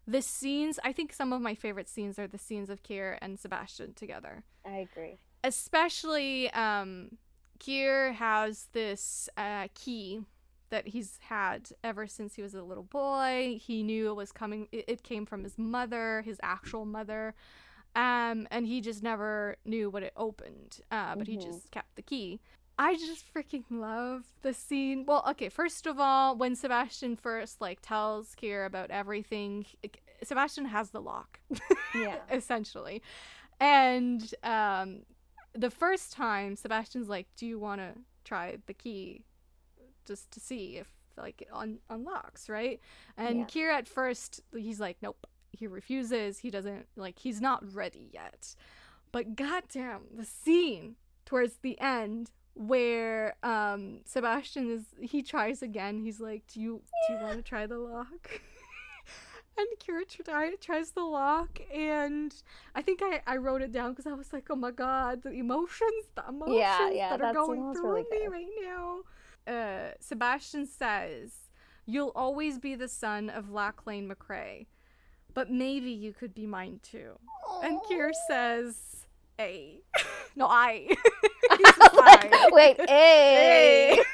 [0.08, 3.40] the scenes, I think some of my favorite scenes are the scenes of Keir and
[3.40, 5.20] Sebastian together I agree.
[5.44, 7.18] especially um
[7.60, 10.22] Keir has this uh key
[10.76, 13.58] that he's had ever since he was a little boy.
[13.62, 17.34] He knew it was coming it, it came from his mother, his actual mother.
[17.96, 20.82] Um and he just never knew what it opened.
[20.92, 21.44] Uh but he Mhm.
[21.44, 22.42] just kept the key.
[22.78, 25.06] I just freaking love the scene.
[25.06, 29.66] Well, okay, first of all, when Sebastian first like tells Keir about everything,
[30.24, 31.40] Sebastian has the lock
[31.94, 32.18] Yeah.
[32.32, 33.02] essentially.
[33.62, 35.04] And um,
[35.54, 37.92] the first time, Sebastian's like, "Do you want to
[38.26, 39.24] try the key,
[40.06, 40.88] just to see if
[41.18, 42.80] like it un- unlocks?" Right?
[43.18, 43.46] And Yeah.
[43.46, 46.40] Kira at first, he's like, "Nope." He refuses.
[46.40, 47.20] He doesn't like.
[47.20, 48.56] He's not ready yet.
[49.12, 56.00] But goddamn, the scene towards the end where um Sebastian is he tries again.
[56.00, 58.42] He's like, "Do you do you want to try the lock?"
[59.58, 62.34] and Kira try, tries the lock, and
[62.74, 65.32] I think I, I wrote it down because I was like, "Oh my god, the
[65.32, 68.32] emotions, the emotions yeah, that are that scene going through really me good.
[68.32, 69.00] right now."
[69.48, 71.32] Uh, Sebastian says,
[71.86, 74.68] "You'll always be the son of Lachlan MacRae,
[75.34, 77.20] but maybe you could be mine too."
[77.64, 79.06] And Keir says,
[79.40, 79.82] A.
[80.36, 80.88] no, I.
[80.90, 82.50] He says I.
[82.52, 84.00] Wait, A.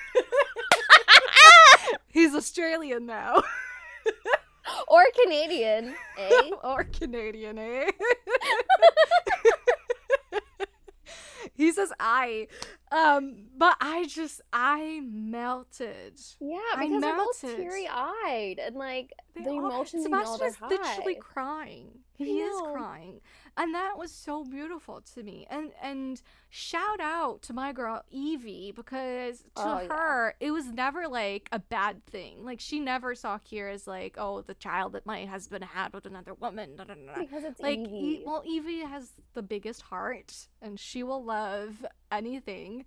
[2.07, 3.41] He's Australian now.
[4.87, 6.51] or Canadian, eh?
[6.63, 7.89] or Canadian, eh?
[11.55, 12.47] he says I.
[12.91, 16.19] Um, but I just I melted.
[16.39, 17.59] Yeah, I because they're both melted.
[17.61, 21.99] teary eyed and like They the are- emotions know Sebastian is literally crying.
[22.25, 23.21] He is crying,
[23.57, 25.45] and that was so beautiful to me.
[25.49, 29.87] And and shout out to my girl Evie because to Oh, yeah.
[29.89, 32.43] her it was never like a bad thing.
[32.45, 36.05] Like she never saw Keir as like oh the child that my husband had with
[36.05, 36.77] another woman.
[37.17, 38.21] Because it's Like Evie.
[38.21, 42.85] E- well Evie has the biggest heart and she will love anything.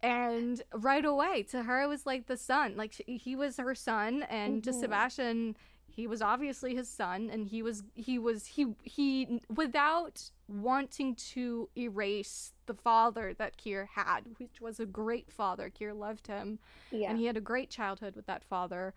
[0.00, 2.76] And right away to her it was like the son.
[2.76, 4.80] Like she, he was her son and to Mhm.
[4.80, 5.56] Sebastian
[5.98, 11.68] he was obviously his son and he was he was he he without wanting to
[11.76, 15.68] erase the father that Keir had, which was a great father.
[15.68, 16.60] Keir loved him
[16.92, 17.10] yeah.
[17.10, 18.94] and he had a great childhood with that father.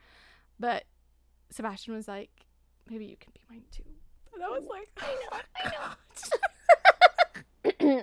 [0.60, 0.84] But
[1.50, 2.30] Sebastian was like,
[2.88, 3.82] maybe you can be mine too.
[4.36, 5.96] And I was like, I know, oh I know.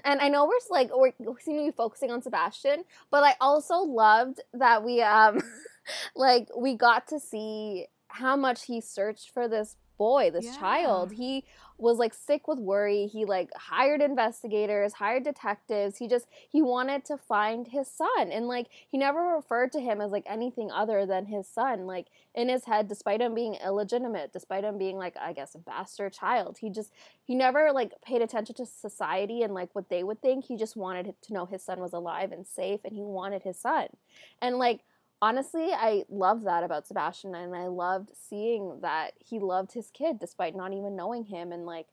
[0.04, 2.82] And I know we're like we're we seem to be focusing on Sebastian,
[3.12, 5.40] but I also loved that we um
[6.16, 7.86] like we got to see
[8.18, 11.12] how much he searched for this boy, this child.
[11.12, 11.44] He
[11.76, 13.06] was like sick with worry.
[13.06, 15.98] He like hired investigators, hired detectives.
[15.98, 20.00] He just he wanted to find his son and like he never referred to him
[20.00, 21.86] as like anything other than his son.
[21.86, 25.58] Like in his head despite him being illegitimate, despite him being like I guess a
[25.58, 26.58] bastard child.
[26.60, 26.92] He just
[27.24, 30.46] he never like paid attention to society and like what they would think.
[30.46, 33.58] He just wanted to know his son was alive and safe and he wanted his
[33.58, 33.88] son.
[34.40, 34.80] And like
[35.20, 40.18] honestly, I love that about Sebastian and I loved seeing that he loved his kid
[40.18, 41.86] despite not even knowing him and like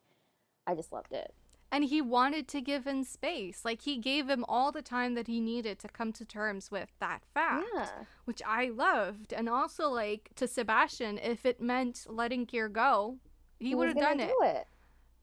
[0.67, 1.33] I just loved it.
[1.71, 3.65] and he wanted to give him space.
[3.65, 6.89] Like he gave him all the time that he needed to come to terms with
[6.99, 7.67] that fact.
[7.73, 7.89] Yeah.
[8.25, 9.33] Which I loved.
[9.33, 13.17] And also like to Sebastian, if it meant letting Keir go,
[13.59, 14.27] he, would have done it.
[14.29, 14.67] do it.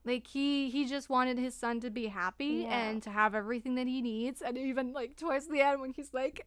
[0.05, 2.89] Like he he just wanted his son to be happy Yeah.
[2.89, 4.43] and to have everything that he needs.
[4.43, 6.47] And even like towards the end when he's like,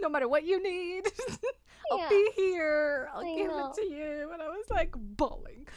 [0.00, 1.02] no matter what you need,
[1.92, 2.08] I'll Yeah.
[2.08, 3.08] be here.
[3.14, 3.70] I'll I give know.
[3.70, 4.30] it to you.
[4.32, 5.66] And I was like bawling.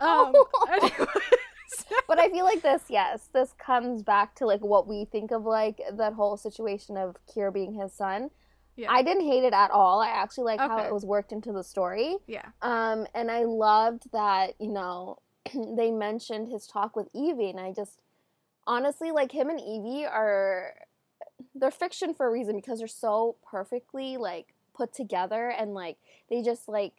[0.00, 0.32] Um,
[2.08, 5.44] but I feel like this, yes, this comes back to like what we think of
[5.44, 8.30] like that whole situation of Keir being his son.
[8.76, 8.90] Yeah.
[8.90, 10.00] I didn't hate it at all.
[10.00, 12.16] I actually like how it was worked into the story.
[12.26, 12.46] yeah.
[12.60, 15.18] Um, and I loved that, you know,
[15.76, 18.00] they mentioned his talk with Evie, and I just
[18.66, 20.74] honestly like him and Evie are
[21.54, 25.96] they're fiction for a reason because they're so perfectly like put together and like
[26.28, 26.92] they just like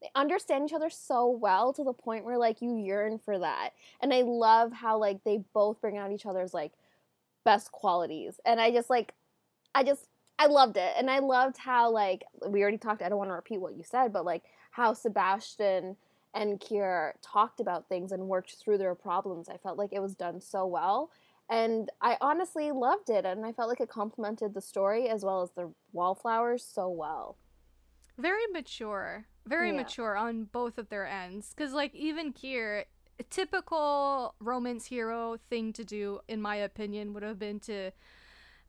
[0.00, 3.70] they understand each other so well to the point where like you yearn for that.
[4.00, 6.72] And I love how like they both bring out each other's like
[7.44, 8.40] best qualities.
[8.44, 9.12] And I just like
[9.74, 10.06] I just
[10.38, 10.94] I loved it.
[10.96, 13.84] And I loved how like we already talked I don't want to repeat what you
[13.84, 15.96] said, but like how Sebastian
[16.32, 19.48] and Keir talked about things and worked through their problems.
[19.48, 21.10] I felt like it was done so well.
[21.50, 25.42] And I honestly loved it, and I felt like it complemented the story as well
[25.42, 27.36] as the wallflowers so well.
[28.16, 29.78] Very mature, very yeah.
[29.78, 31.52] mature on both of their ends.
[31.52, 32.84] Because, like, even Keir,
[33.18, 37.90] a typical romance hero thing to do, in my opinion, would have been to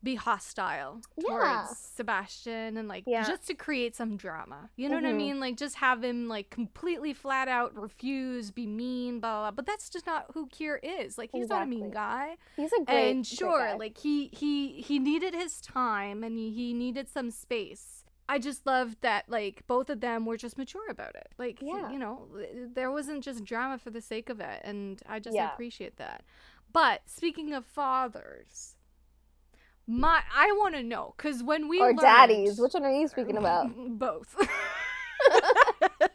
[0.02, 1.66] be hostile towards yeah.
[1.94, 3.24] Sebastian and like yeah.
[3.24, 4.70] just to create some drama.
[4.76, 5.04] You know mm-hmm.
[5.04, 5.18] what I mm-hmm.
[5.18, 5.40] mean?
[5.40, 9.40] Like just have him like completely flat out refuse, be mean, blah blah.
[9.42, 9.50] blah.
[9.52, 11.18] But that's just not who Keir is.
[11.18, 11.76] Like he's exactly.
[11.76, 12.36] not a mean guy.
[12.56, 16.72] He's a great and sure, like he he he needed his time and he, he
[16.72, 18.04] needed some space.
[18.28, 21.28] I just loved that like both of them were just mature about it.
[21.38, 21.90] Like yeah.
[21.90, 22.28] you know,
[22.74, 25.52] there wasn't just drama for the sake of it, and I just yeah.
[25.52, 26.24] appreciate that.
[26.72, 28.76] But speaking of fathers,
[29.92, 33.06] my I want to know because when we or learned, daddies, which one are you
[33.08, 33.70] speaking about?
[33.98, 34.34] Both.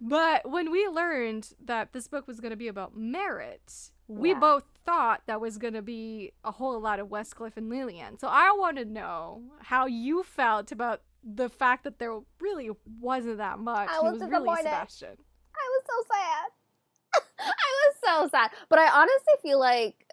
[0.00, 4.38] but when we learned that this book was going to be about Merritt, we yeah.
[4.38, 8.18] both thought that was going to be a whole lot of Westcliff and Lillian.
[8.18, 12.70] So I want to know how you felt about the fact that there really
[13.00, 13.88] wasn't that much.
[13.88, 15.16] I was, was really Sebastian.
[15.54, 17.22] I was so sad.
[17.38, 18.50] I was so sad.
[18.68, 20.07] But I honestly feel like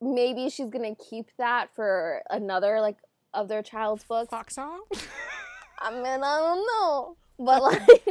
[0.00, 2.96] maybe she's gonna keep that for another like
[3.34, 4.54] of their child's books.
[4.54, 4.82] song.
[5.78, 8.04] I mean, I don't know, but like,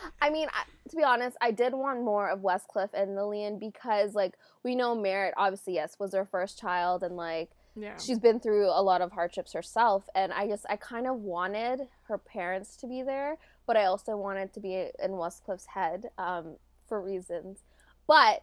[0.20, 4.14] I mean, I, to be honest, I did want more of Westcliff and Lillian because
[4.14, 7.50] like we know Merritt, obviously, yes, was their first child, and like.
[7.80, 7.96] Yeah.
[7.96, 11.86] She's been through a lot of hardships herself, and I just I kind of wanted
[12.08, 13.36] her parents to be there,
[13.68, 16.56] but I also wanted to be in Westcliff's head um,
[16.88, 17.62] for reasons.
[18.08, 18.42] But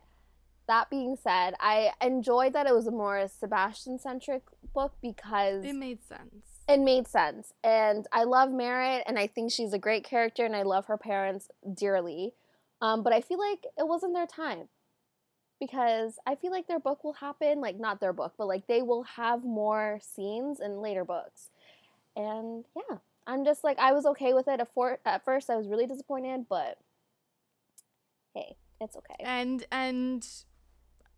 [0.68, 4.44] that being said, I enjoyed that it was a more Sebastian centric
[4.74, 6.46] book because it made sense.
[6.68, 7.54] It made sense.
[7.64, 10.98] And I love Merritt and I think she's a great character and I love her
[10.98, 12.34] parents dearly.
[12.82, 14.68] Um, but I feel like it wasn't their time
[15.60, 18.82] because I feel like their book will happen, like not their book, but like they
[18.82, 21.50] will have more scenes in later books.
[22.16, 22.98] And yeah,
[23.28, 24.60] I'm just like, I was okay with it.
[24.60, 26.78] At, for- at first, I was really disappointed, but
[28.34, 29.24] hey, it's okay.
[29.24, 30.28] And, and,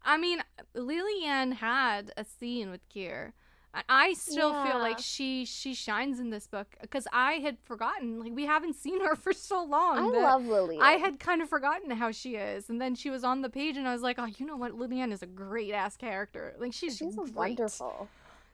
[0.08, 0.41] I mean,
[0.74, 3.34] Lillian had a scene with Keir.
[3.89, 4.72] I still yeah.
[4.72, 8.76] feel like she she shines in this book because I had forgotten like we haven't
[8.76, 10.16] seen her for so long.
[10.16, 10.82] I love Lillian.
[10.82, 13.78] I had kind of forgotten how she is, and then she was on the page,
[13.78, 16.55] and I was like, oh, you know what, Lillian is a great ass character.
[16.58, 17.36] Like she's she's great.
[17.36, 18.08] wonderful.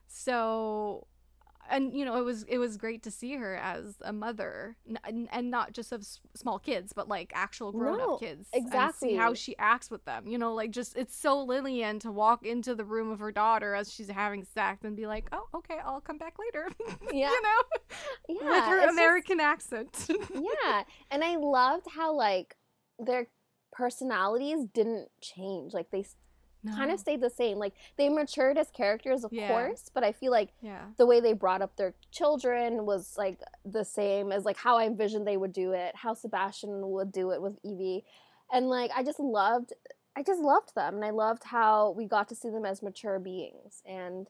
[0.08, 1.06] So
[1.70, 5.28] and you know it was it was great to see her as a mother and,
[5.32, 9.14] and not just of s- small kids but like actual grown up kids exactly see
[9.16, 12.74] how she acts with them you know like just it's so lillian to walk into
[12.74, 16.00] the room of her daughter as she's having sex and be like oh okay i'll
[16.00, 16.68] come back later
[17.12, 17.30] yeah.
[17.30, 17.60] you know?
[18.28, 20.10] Yeah with her american just, accent.
[20.34, 22.56] Yeah and i loved how like
[22.98, 23.28] their
[23.72, 26.04] personalities didn't change like they
[26.64, 26.74] no.
[26.74, 27.58] kind of stayed the same.
[27.58, 29.48] Like they matured as characters, of yeah.
[29.48, 30.82] course, but I feel like yeah.
[30.96, 34.86] the way they brought up their children was like the same as like how I
[34.86, 38.04] envisioned they would do it, how Sebastian would do it with Evie.
[38.52, 39.72] And like I just loved
[40.16, 43.18] I just loved them and I loved how we got to see them as mature
[43.18, 43.82] beings.
[43.84, 44.28] And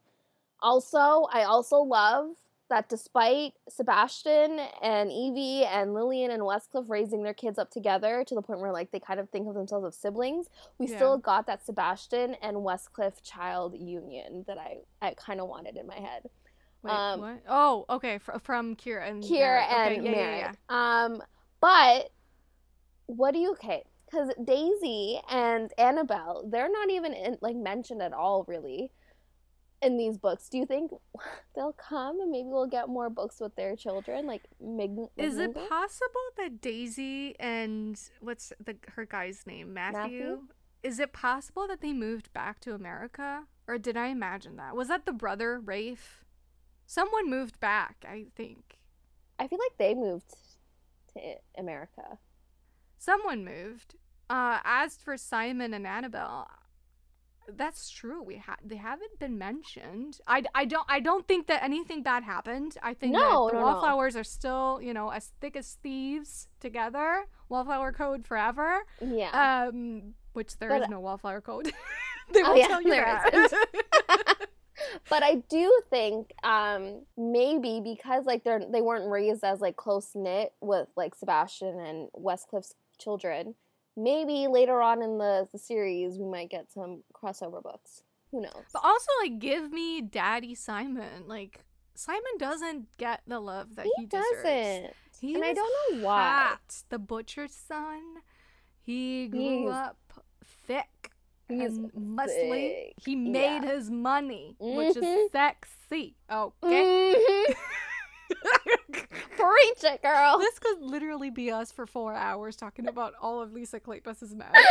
[0.61, 2.31] also, I also love
[2.71, 8.35] that despite Sebastian and Evie and Lillian and Westcliff raising their kids up together to
[8.35, 10.47] the point where like they kind of think of themselves as siblings,
[10.79, 10.97] we yeah.
[10.97, 15.87] still got that Sebastian and Westcliff child union that I, I kind of wanted in
[15.87, 16.29] my head.
[16.83, 17.43] Wait, um, what?
[17.49, 21.23] Oh, okay, F- from Kira and Kira and okay, yeah, yeah, yeah, Um,
[21.61, 22.11] but
[23.07, 23.85] what do you okay?
[24.07, 28.91] Because Daisy and Annabelle, they're not even in, like mentioned at all, really
[29.85, 30.49] in these books.
[30.49, 30.93] Do you think
[31.55, 34.27] they'll come and maybe we'll get more books with their children?
[34.27, 40.01] Like, Mig- is it possible that Daisy and what's the her guy's name, Matthew?
[40.01, 40.39] Matthew?
[40.83, 44.77] Is it possible that they moved back to America, or did I imagine that?
[44.77, 46.25] Was that the brother Rafe?
[46.87, 48.79] Someone moved back, I think.
[49.39, 50.35] I feel like they moved
[51.15, 51.21] to
[51.57, 52.19] America.
[52.99, 53.95] Someone moved.
[54.29, 56.49] Uh, as for Simon and Annabelle,
[57.49, 58.23] That's true.
[58.23, 60.19] We ha- they haven't been mentioned.
[60.27, 62.77] I, I don't I don't think that anything bad happened.
[62.83, 63.67] I think No, the no, no.
[63.67, 67.27] wallflowers are still, you know, as thick as thieves together.
[67.49, 68.81] Wallflower code forever.
[69.01, 69.67] Yeah.
[69.69, 71.67] Um which there is But- no wallflower code.
[72.33, 73.31] they Oh, will yeah, tell you that.
[75.11, 80.11] but I do think um maybe because like they're they weren't raised as like close
[80.15, 83.55] knit with like Sebastian and Westcliff's children.
[83.97, 88.03] Maybe later on in the, the series we might get some crossover books.
[88.33, 88.65] Who knows?
[88.73, 91.29] but also like give me Daddy Simon.
[91.29, 91.61] Like
[91.95, 94.43] Simon doesn't get the love that he, he deserves.
[94.43, 94.93] doesn't.
[95.21, 96.23] He And I don't know why.
[96.49, 96.83] hot.
[96.89, 98.03] The butcher's son.
[98.83, 99.97] He grew He's- up
[100.67, 101.11] thick
[101.49, 102.27] He's and muscly.
[102.51, 103.75] thick, He made yeah.
[103.77, 105.31] his money, which is Mhm.
[105.31, 106.17] sexy.
[106.31, 107.15] Okay.
[107.49, 107.55] Mhm.
[108.93, 110.39] Preach it, girl.
[110.39, 114.49] this could literally be us for four hours talking about all of Lisa Kleypas's men.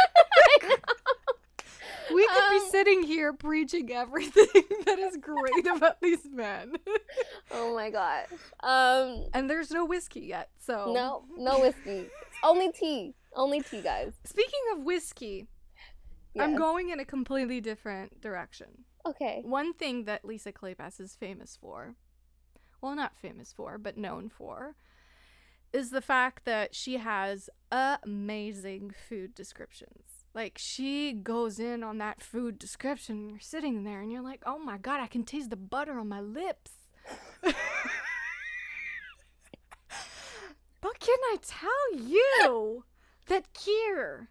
[2.13, 4.45] We could be Um, sitting here preaching everything
[4.85, 6.73] that is great about these men.
[7.51, 8.25] oh my god.
[8.59, 12.07] Um and there's no whiskey yet, so no, no whiskey.
[12.43, 13.15] Only tea.
[13.35, 14.13] Only tea, guys.
[14.25, 15.47] Speaking of whiskey,
[16.37, 18.67] I'm going in a completely different direction.
[19.05, 19.41] Okay.
[19.45, 21.95] One thing that Lisa Kleypas is famous for,
[22.83, 24.75] well, not famous for, but known for,
[25.71, 30.25] is the fact that she has amazing food descriptions.
[30.33, 34.41] Like, she goes in on that food description, and you're sitting there and you're like,
[34.45, 36.71] oh my god, I can taste the butter on my lips.
[37.41, 37.55] but
[40.99, 42.83] can I tell you
[43.27, 44.29] that Keir,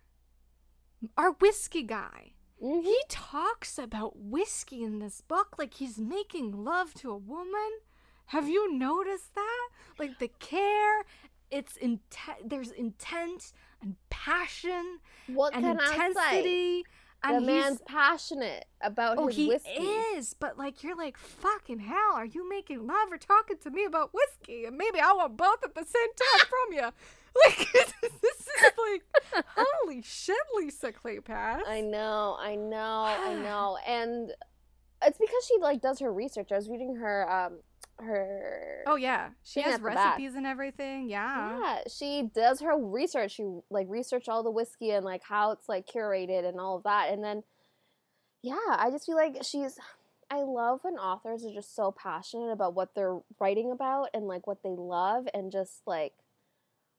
[1.16, 2.32] our whiskey guy,
[2.62, 2.82] Mhm.
[2.84, 7.80] he talks about whiskey in this book like he's making love to a woman.
[8.26, 9.68] Have you noticed that?
[9.98, 11.02] Like the care,
[11.50, 12.48] it's intent.
[12.48, 13.52] There's intent
[13.82, 15.92] and passion What and can I say?
[15.92, 16.84] intensity.
[17.24, 19.70] The And man's he's passionate about oh his he whiskey.
[19.80, 22.14] is, but like you're like fucking hell.
[22.14, 24.64] Are you making love or talking to me about whiskey?
[24.64, 26.90] And maybe I want both at the same time from you.
[27.46, 31.60] Like this is like holy shit, Lisa Kleypas.
[31.66, 33.78] I know, I know, I know.
[33.86, 34.32] And
[35.02, 36.52] it's because she like does her research.
[36.52, 37.60] I was reading her um
[37.98, 39.96] her Oh yeah, she has at the back.
[40.18, 41.08] recipes and everything.
[41.08, 41.58] Yeah.
[41.60, 43.32] Yeah, she does her research.
[43.32, 46.82] She like researched all the whiskey and like how it's like curated and all of
[46.84, 47.12] that.
[47.12, 47.42] And then
[48.42, 49.78] yeah, I just feel like she's
[50.30, 54.46] I love when authors are just so passionate about what they're writing about and like
[54.46, 56.14] what they love and just like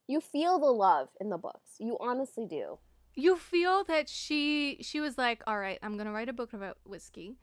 [0.07, 1.71] you feel the love in the books.
[1.79, 2.77] You honestly do.
[3.15, 6.77] You feel that she she was like, all right, I'm gonna write a book about
[6.85, 7.37] whiskey,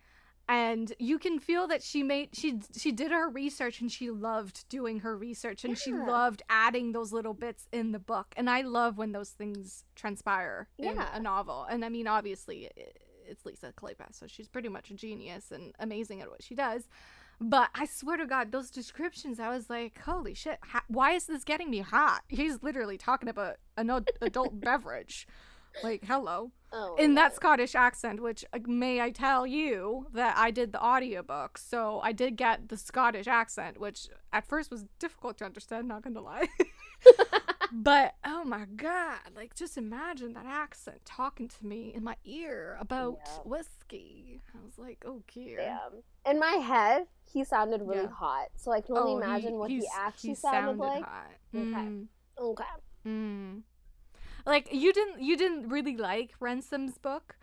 [0.51, 4.69] and you can feel that she made she she did her research and she loved
[4.69, 8.35] doing her research and she loved adding those little bits in the book.
[8.37, 11.09] And I love when those things transpire in Yeah.
[11.15, 11.65] a novel.
[11.71, 12.69] And I mean, obviously,
[13.27, 16.89] it's Lisa Kleypas, so she's pretty much a genius and amazing at what she does.
[17.41, 21.25] But I swear to God, those descriptions, I was like, holy shit, ha- why is
[21.27, 22.23] this getting me hot?
[22.29, 25.27] He's literally talking about an ad- adult beverage.
[25.83, 26.51] Like, hello.
[26.73, 30.83] Oh, In that Scottish accent, which uh, may I tell you that I did the
[30.85, 35.89] audiobook, so I did get the Scottish accent, which at first was difficult to understand,
[35.89, 36.49] not gonna lie.
[37.73, 42.77] but oh my god, like just imagine that accent talking to me in my ear
[42.81, 43.39] about Yeah.
[43.45, 44.43] whiskey.
[44.55, 45.23] I was like, oh.
[45.35, 46.03] Damn.
[46.27, 48.11] In my head, he sounded really Yeah.
[48.11, 48.49] hot.
[48.57, 51.05] So I can only Oh, imagine what he actually he sounded, like.
[51.05, 51.31] hot.
[51.55, 51.65] Okay.
[51.65, 52.07] Mm,
[52.39, 52.65] Okay.
[53.07, 53.63] mm.
[54.47, 57.37] Like you didn't you didn't really like Ransom's book,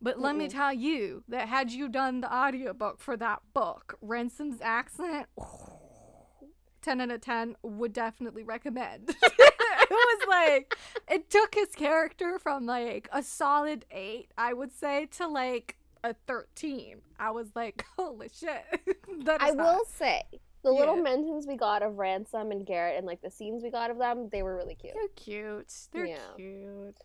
[0.00, 0.52] but let me Mm-mm.
[0.52, 5.26] tell you that had you done the audiobook for that book, Ransom's accent
[6.82, 9.08] 10 out of 10 would definitely recommend.
[9.22, 10.76] it was like
[11.10, 16.14] it took his character from like a solid 8, I would say, to like a
[16.26, 17.00] 13.
[17.18, 18.64] I was like, holy shit.
[19.24, 19.56] that I hot.
[19.56, 20.22] will say,
[20.64, 23.90] the little mentions we got of Ransom and Garrett and like the scenes we got
[23.90, 24.94] of them, they were really cute.
[24.94, 25.72] They're cute.
[25.92, 26.18] They're Yeah.
[26.36, 26.96] cute.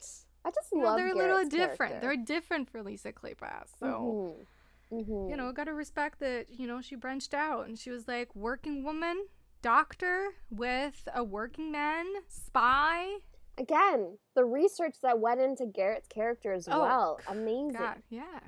[0.45, 1.77] I just You know, love they're a little different.
[1.77, 1.99] character.
[1.99, 3.77] They're different for Lisa Kleypas.
[3.79, 4.35] So,
[4.91, 5.03] Mhm.
[5.05, 5.29] Mhm.
[5.29, 8.83] you know, gotta respect that, you know, she branched out and she was like working
[8.83, 9.27] woman,
[9.61, 13.17] doctor with a working man, spy.
[13.57, 17.73] again, the research that went into Garrett's character as Oh, well, amazing.
[17.73, 18.39] God, yeah.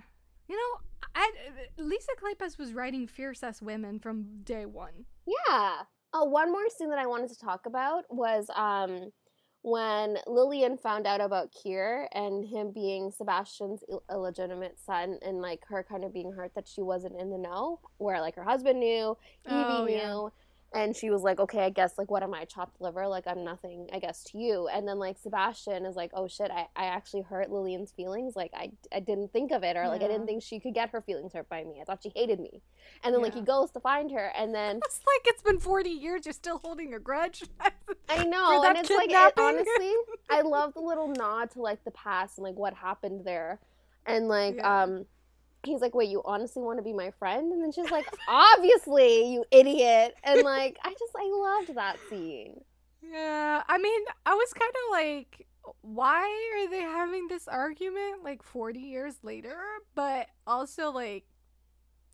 [0.51, 1.31] You know, I,
[1.77, 5.05] Lisa Kleypas was writing fierce as women from day one.
[5.25, 5.83] Yeah.
[6.13, 9.13] Oh, one more scene that I wanted to talk about was um
[9.61, 15.61] when Lillian found out about Keir and him being Sebastian's Ill- illegitimate son and like
[15.69, 18.81] her kind of being hurt that she wasn't in the know, where like her husband
[18.81, 20.27] knew, Evie Oh, knew, yeah.
[20.73, 23.07] And she was like, okay, I guess like what am I, chopped liver?
[23.07, 24.67] Like I'm nothing, I guess, to you.
[24.67, 28.35] And then like Sebastian is like, oh shit, I, I actually hurt Lillian's feelings.
[28.35, 30.89] Like I, I didn't think of it, or like I didn't think she could get
[30.91, 31.79] her feelings hurt by me.
[31.81, 32.61] I thought she hated me.
[33.03, 35.89] And then like he goes to find her, and then It's like it's been 40
[35.89, 37.43] years, you're still holding a grudge.
[38.09, 39.93] I know, and it's like it, honestly,
[40.29, 43.59] I love the little nod to like the past and like what happened there,
[44.05, 44.83] and like Yeah.
[44.83, 45.05] um,
[45.63, 47.51] he's like, wait, you honestly want to be my friend?
[47.51, 52.61] And then she's like, obviously, you idiot, and like I just I loved that scene.
[53.01, 55.47] Yeah, I mean, I was kind of like,
[55.81, 56.23] why
[56.55, 59.57] are they having this argument like 40 years later?
[59.95, 61.25] But also, like,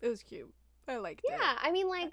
[0.00, 0.52] it was cute.
[0.86, 1.34] I liked it.
[1.38, 2.12] Yeah, I mean like.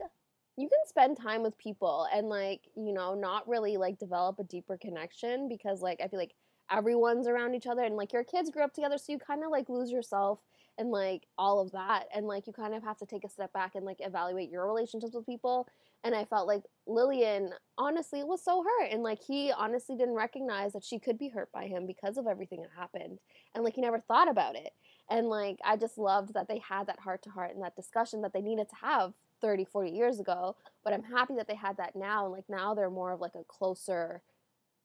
[0.57, 4.43] You can spend time with people and like, you know, not really like develop a
[4.45, 6.33] deeper connection because like I feel like
[6.71, 9.51] everyone's around each other and like your kids grew up together so you kind of
[9.51, 10.39] like lose yourself
[10.77, 13.51] and like all of that and like you kind of have to take a step
[13.53, 15.67] back and like evaluate your relationships with people
[16.03, 20.73] and i felt like lillian honestly was so hurt and like he honestly didn't recognize
[20.73, 23.19] that she could be hurt by him because of everything that happened
[23.53, 24.73] and like he never thought about it
[25.09, 28.21] and like i just loved that they had that heart to heart and that discussion
[28.21, 31.77] that they needed to have 30 40 years ago but i'm happy that they had
[31.77, 34.21] that now and like now they're more of like a closer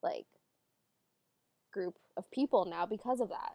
[0.02, 0.26] like
[1.72, 3.54] group of people now because of that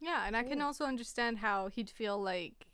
[0.00, 2.66] Yeah, and I can also understand how he'd feel like,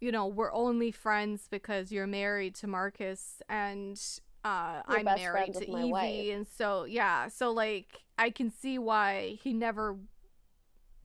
[0.00, 4.00] you know, we're only friends because you're married to Marcus and
[4.44, 6.34] uh, I'm married to Evie, wife.
[6.34, 9.96] and so yeah, so like I can see why he never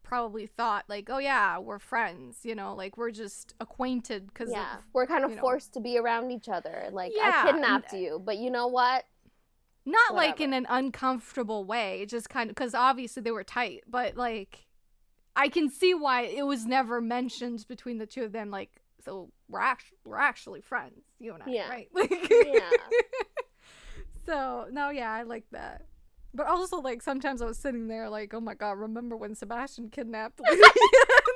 [0.03, 4.77] probably thought like, oh yeah, we're friends, you know, like we're just acquainted because yeah
[4.77, 5.41] of we're kind of you know.
[5.41, 9.05] forced to be around each other like Yeah, i kidnapped you but you know what
[9.85, 14.15] not like in an uncomfortable way just kind of because obviously they were tight but
[14.15, 14.65] like
[15.35, 18.69] i can see why it was never mentioned between the two of them like
[19.03, 21.69] so we're actually we're actually friends you and i Yeah.
[21.69, 22.69] right like Yeah.
[24.25, 25.85] so no yeah i like that
[26.33, 29.89] but also like sometimes i was sitting there like oh my god remember when sebastian
[29.89, 30.39] kidnapped?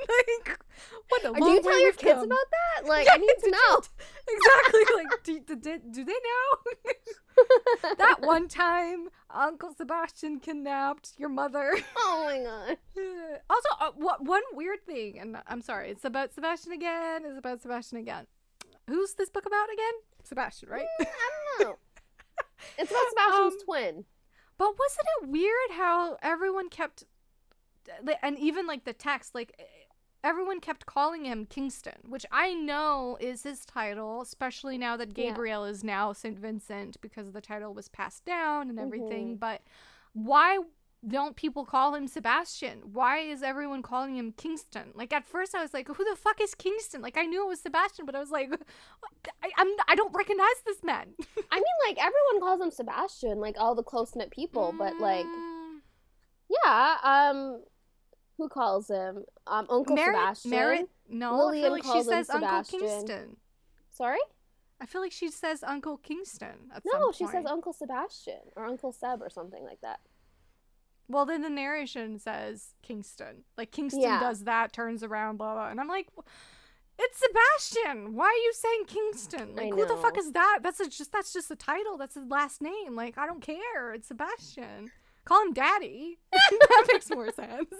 [0.09, 0.59] like
[1.09, 3.35] what a Or do you tell your kids kids about that like Yeah, i need
[3.39, 3.81] to know
[4.29, 11.73] exactly like do, do, do, they know that one time Uncle Sebastian kidnapped your mother.
[11.97, 12.77] oh my god
[13.49, 17.23] also, uh, what one weird thing, and I'm sorry, it's about Sebastian again.
[17.25, 18.25] It's about Sebastian again.
[18.87, 19.93] Who's this book about again?
[20.23, 20.87] Sebastian, right?
[20.99, 21.05] i
[21.59, 21.75] don't know
[22.77, 24.05] it's about sebastian's Um, twin
[24.57, 27.03] but wasn't it weird how everyone kept,
[28.23, 29.59] and even like the text, like
[30.23, 35.29] everyone kept calling him Kingston, which I know is his title, especially now that Yeah.
[35.31, 36.37] Gabriel is now St.
[36.37, 39.35] Vincent because the title was passed down and everything.
[39.35, 39.39] Mhm.
[39.39, 39.61] But
[40.13, 40.59] why
[41.07, 42.91] don't people call him Sebastian?
[42.91, 44.91] Why is everyone calling him Kingston?
[44.95, 47.01] Like at first I was like, who the fuck is Kingston?
[47.03, 48.49] Like I knew it was Sebastian, but I was like,
[49.43, 51.13] I, I'm I don't recognize this man.
[51.51, 55.79] i mean like everyone calls him sebastian like all the close-knit people but like Mm,
[56.49, 57.63] yeah um
[58.37, 62.63] who calls him um uncle Mary- sebastian Mary- no, I feel like she says Uncle
[62.63, 63.37] Kingston.
[63.91, 64.19] sorry
[64.79, 68.91] I feel like she says Uncle Kingston at no she says uncle sebastian or uncle
[68.91, 69.99] seb or something like that
[71.09, 73.45] Well, then the narration says Kingston.
[73.57, 74.19] Like Kingston Yeah.
[74.19, 76.09] does that, turns around, blah blah, and I'm like,
[76.99, 78.13] it's Sebastian.
[78.15, 79.55] Why are you saying Kingston?
[79.55, 80.59] Like, who the fuck is that?
[80.63, 81.95] That's a, just that's just a title.
[81.97, 82.95] That's his last name.
[82.95, 83.93] Like, I don't care.
[83.93, 84.91] It's Sebastian.
[85.27, 86.19] Call him Daddy.
[86.31, 87.73] that makes more sense.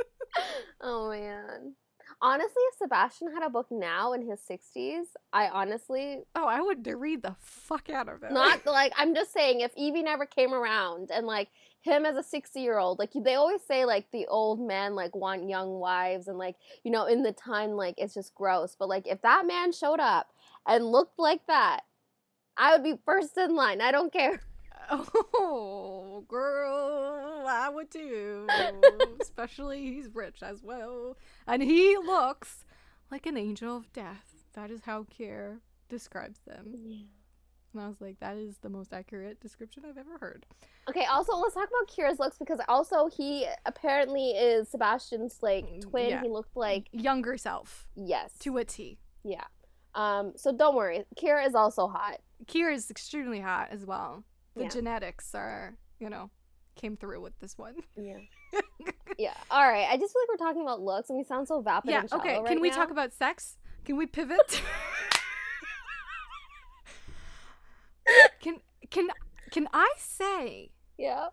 [0.80, 1.74] oh man.
[2.22, 6.86] Honestly, if Sebastian had a book now in his 60s, I honestly oh, I would
[6.86, 8.30] read the fuck out of it.
[8.32, 11.48] not like I'm just saying if Evie never came around and like
[11.80, 15.16] him as a 60 year old like they always say like the old men like
[15.16, 18.88] want young wives and like you know in the time like it's just gross but
[18.88, 20.28] like if that man showed up
[20.66, 21.80] and looked like that
[22.56, 24.40] I would be first in line I don't care
[24.90, 28.46] Oh, girl, I would too.
[29.20, 31.16] Especially he's rich as well.
[31.46, 32.64] And he looks
[33.10, 34.44] like an angel of death.
[34.54, 37.06] That is how Keir describes them.
[37.72, 40.46] And I was like, that is the most accurate description I've ever heard.
[40.88, 45.80] Okay, also let's talk about Kira's looks because also he apparently is Sebastian's like Mm,
[45.82, 46.08] twin.
[46.10, 46.22] yeah.
[46.22, 48.32] He looked like Younger self, yes.
[48.40, 48.98] to a T.
[49.24, 49.44] Yeah.
[49.96, 51.04] Um, so don't worry.
[51.16, 52.18] Kira is also hot.
[52.46, 54.22] Kira is extremely hot as well.
[54.54, 54.68] The Yeah.
[54.68, 56.30] genetics are, you know,
[56.76, 57.76] came through with this one.
[57.96, 58.18] Yeah.
[59.18, 59.34] yeah.
[59.50, 59.86] All right.
[59.90, 62.08] I just feel like we're talking about looks and we sound so vapid yeah, and
[62.10, 62.36] shallow okay.
[62.38, 62.76] right Can we now.
[62.76, 63.56] talk about sex?
[63.84, 64.62] Can we pivot?
[68.40, 69.08] can can
[69.50, 71.28] can I say Yeah.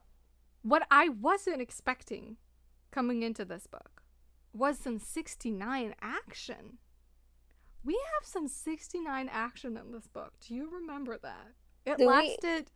[0.62, 2.38] what I wasn't expecting
[2.92, 4.04] coming into this book
[4.54, 6.78] was some 69 action.
[7.84, 10.34] We have some 69 action in this book.
[10.46, 11.54] Do you remember that?
[11.86, 12.70] It Do lasted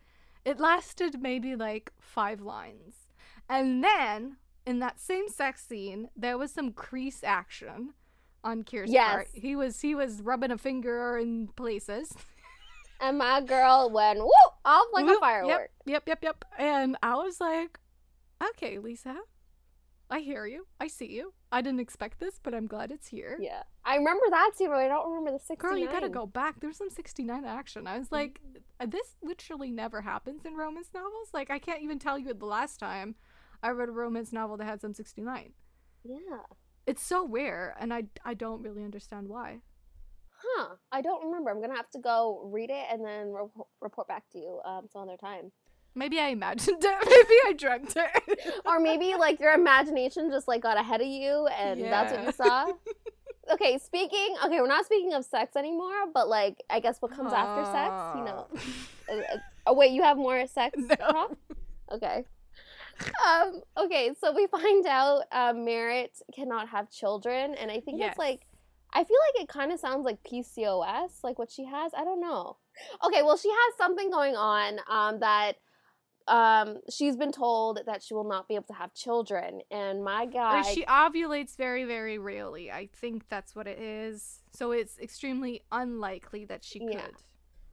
[0.46, 2.96] it lasted maybe like 5 lines.
[3.50, 7.94] And then in that same sex scene, there was some crease action
[8.44, 9.28] on Keir's part.
[9.34, 12.14] He was he was rubbing a finger in places.
[13.02, 14.32] And my girl went whoop
[14.64, 15.70] off like Whoop, a firework.
[15.86, 16.46] Yep, yep, yep, yep.
[16.58, 17.78] And I was like,
[18.42, 19.18] "Okay, Lisa.
[20.10, 20.68] I hear you.
[20.80, 21.34] I see you.
[21.52, 23.64] I didn't expect this, but I'm glad it's here." Yeah.
[23.84, 25.58] I remember that scene, but I don't remember the 69.
[25.72, 26.60] Girl, you gotta go back.
[26.60, 27.88] There's some 69 action.
[27.88, 28.40] I was like,
[28.80, 28.90] Mm-hmm.
[28.90, 31.30] this literally never happens in romance novels.
[31.34, 33.16] Like, I can't even tell you the last time
[33.64, 35.54] I read a romance novel that had some 69.
[36.04, 36.18] Yeah.
[36.86, 39.60] It's so rare, and I, I don't really understand why.
[40.38, 40.76] Huh.
[40.92, 41.50] I don't remember.
[41.50, 43.48] I'm gonna have to go read it and then re-
[43.82, 45.52] report back to you um, some other time.
[45.96, 46.98] Maybe I imagined it.
[47.06, 48.62] Maybe I dreamt it.
[48.66, 52.32] or maybe like your imagination just like got ahead of you and that's what you
[52.32, 52.72] saw.
[53.52, 54.36] Okay, speaking.
[54.44, 57.94] Okay, we're not speaking of sex anymore, but like I guess what comes after sex,
[58.18, 58.48] you know.
[59.08, 59.38] Uh, uh,
[59.68, 61.36] oh wait, you have more sex No.
[61.92, 62.26] Okay.
[63.24, 63.62] Um.
[63.78, 68.14] Okay, so we find out uh, Merritt cannot have children, and I think Yes.
[68.14, 68.42] it's like
[68.94, 71.92] I feel like it kind of sounds like PCOS, like what she has.
[71.96, 72.58] I don't know.
[73.06, 75.58] Okay, well she has something going on um, that
[76.28, 80.26] um, she's been told that she will not be able to have children, and my
[80.26, 80.64] guy.
[80.64, 82.72] she ovulates very, very rarely.
[82.72, 84.42] I think that's what it is.
[84.54, 86.94] So it's extremely unlikely that she could.
[86.94, 87.08] Yeah,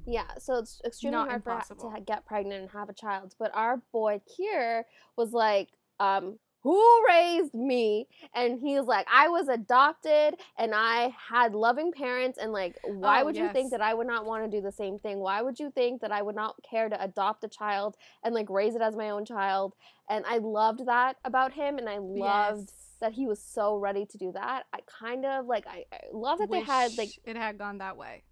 [0.06, 3.34] Yeah, so it's extremely Not hard for her to get pregnant and have a child.
[3.38, 4.84] But our boy Keir
[5.16, 8.06] was like, um, who raised me?
[8.34, 12.38] And he's like, I was adopted and I had loving parents.
[12.40, 14.72] And like, why Oh, would you think that I would not want to do the
[14.72, 15.18] same thing?
[15.18, 18.48] Why would you think that I would not care to adopt a child and like
[18.48, 19.74] raise it as my own child?
[20.08, 21.78] And I loved that about him.
[21.78, 22.96] And I loved Yes.
[23.00, 24.64] that he was so ready to do that.
[24.72, 27.96] I kind of like, I, I love that they had like it had gone that
[27.96, 28.22] way.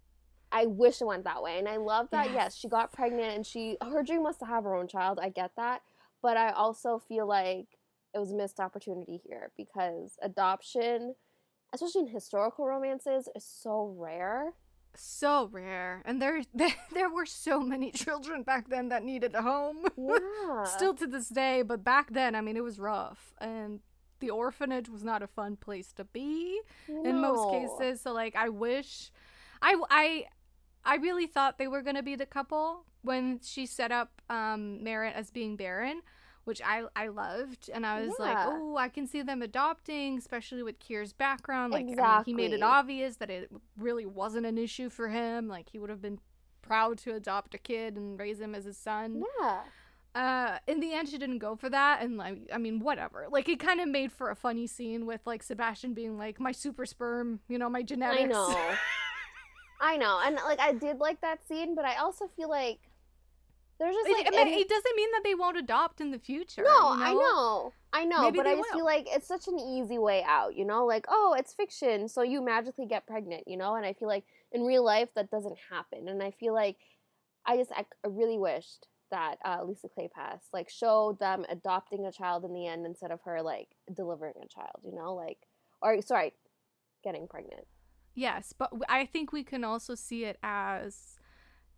[0.53, 1.59] I wish it went that way.
[1.59, 2.35] And I love that, yes.
[2.35, 2.55] Yes.
[2.57, 5.19] she got pregnant and she, her dream was to have her own child.
[5.21, 5.81] I get that.
[6.21, 7.67] But I also feel like
[8.13, 11.15] it was a missed opportunity here because adoption,
[11.73, 14.53] especially in historical romances, is so rare.
[14.95, 19.41] So rare, and there, there there were so many children back then that needed a
[19.41, 19.85] home.
[19.97, 20.63] Yeah.
[20.65, 23.79] Still to this day, but back then, I mean, it was rough, and
[24.19, 28.01] the orphanage was not a fun place to be in most cases.
[28.01, 29.11] So, like, I wish,
[29.61, 30.25] I, I,
[30.85, 35.15] I really thought they were gonna be the couple when she set up um Merritt
[35.15, 36.01] as being barren.
[36.51, 40.63] Which I I loved, and I was like, oh, I can see them adopting, especially
[40.63, 41.71] with Keir's background.
[41.71, 45.47] Like, I mean, he made it obvious that it really wasn't an issue for him.
[45.47, 46.19] Like, he would have been
[46.61, 49.23] proud to adopt a kid and raise him as his son.
[49.39, 49.61] Yeah.
[50.13, 53.27] Uh, in the end, she didn't go for that, and like, I mean, whatever.
[53.31, 56.51] Like, it kind of made for a funny scene with like Sebastian being like, "My
[56.51, 58.75] super sperm, you know, my genetics." I know.
[59.79, 60.19] I know.
[60.25, 62.90] And like, I did like that scene, but I also feel like
[63.81, 64.27] there's just It, like.
[64.27, 66.61] I mean, it doesn't mean that they won't adopt in the future.
[66.63, 67.73] No, you I know.
[67.91, 68.79] I know, Maybe but I just will.
[68.79, 70.85] feel like it's such an easy way out, you know?
[70.85, 73.75] Like, oh, it's fiction, so you magically get pregnant, you know?
[73.75, 76.07] And I feel like in real life that doesn't happen.
[76.07, 76.77] And I feel like
[77.45, 82.45] I just I really wished that uh, Lisa Kleypas like showed them adopting a child
[82.45, 85.15] in the end instead of her like delivering a child, you know?
[85.15, 85.39] Like
[85.81, 86.33] or sorry,
[87.03, 87.65] getting pregnant.
[88.13, 91.17] Yes, but I think we can also see it as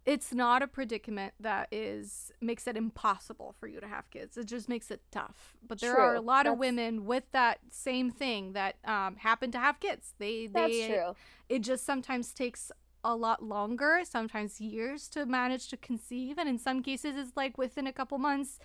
[0.06, 4.38] it's not a predicament that is makes it impossible for you to have kids.
[4.38, 5.56] It just makes it tough.
[5.66, 6.26] But there are a True.
[6.26, 10.14] lot of women with that same thing that um, happen to have kids.
[10.20, 11.16] They That's they true.
[11.49, 12.72] it just sometimes takes
[13.06, 17.58] a lot longer, sometimes years to manage to conceive, and in some cases it's like
[17.58, 18.60] within a couple months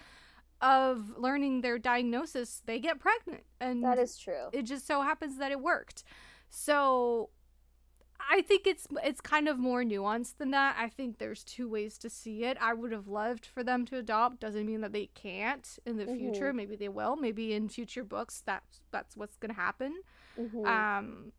[0.61, 3.45] of learning their diagnosis, they get pregnant.
[3.61, 4.49] And That is true.
[4.53, 6.03] it just so happens that it worked.
[6.51, 7.31] So
[8.31, 10.77] I think it's it's kind of more nuanced than that.
[10.79, 12.59] I think there's two ways to see it.
[12.61, 14.41] I would have loved for them to adopt.
[14.41, 16.53] Doesn't mean that they can't in the future.
[16.53, 17.17] Maybe they will.
[17.17, 20.03] Maybe in future books that's that's what's gonna happen.
[20.39, 20.67] Mhm.
[20.67, 21.33] Um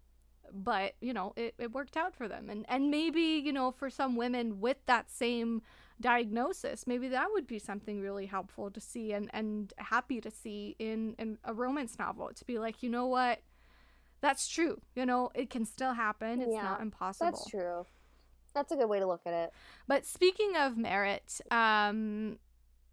[0.52, 3.90] but you know it, it worked out for them and and maybe you know for
[3.90, 5.62] some women with that same
[6.02, 10.76] diagnosis maybe that would be something really helpful to see and and happy to see
[10.80, 13.42] in in a romance novel to be like you know what
[14.22, 17.86] that's true you know it can still happen it's Yeah, not impossible That's true.
[18.54, 19.52] That's a good way to look at it.
[19.88, 22.38] but speaking of Merritt um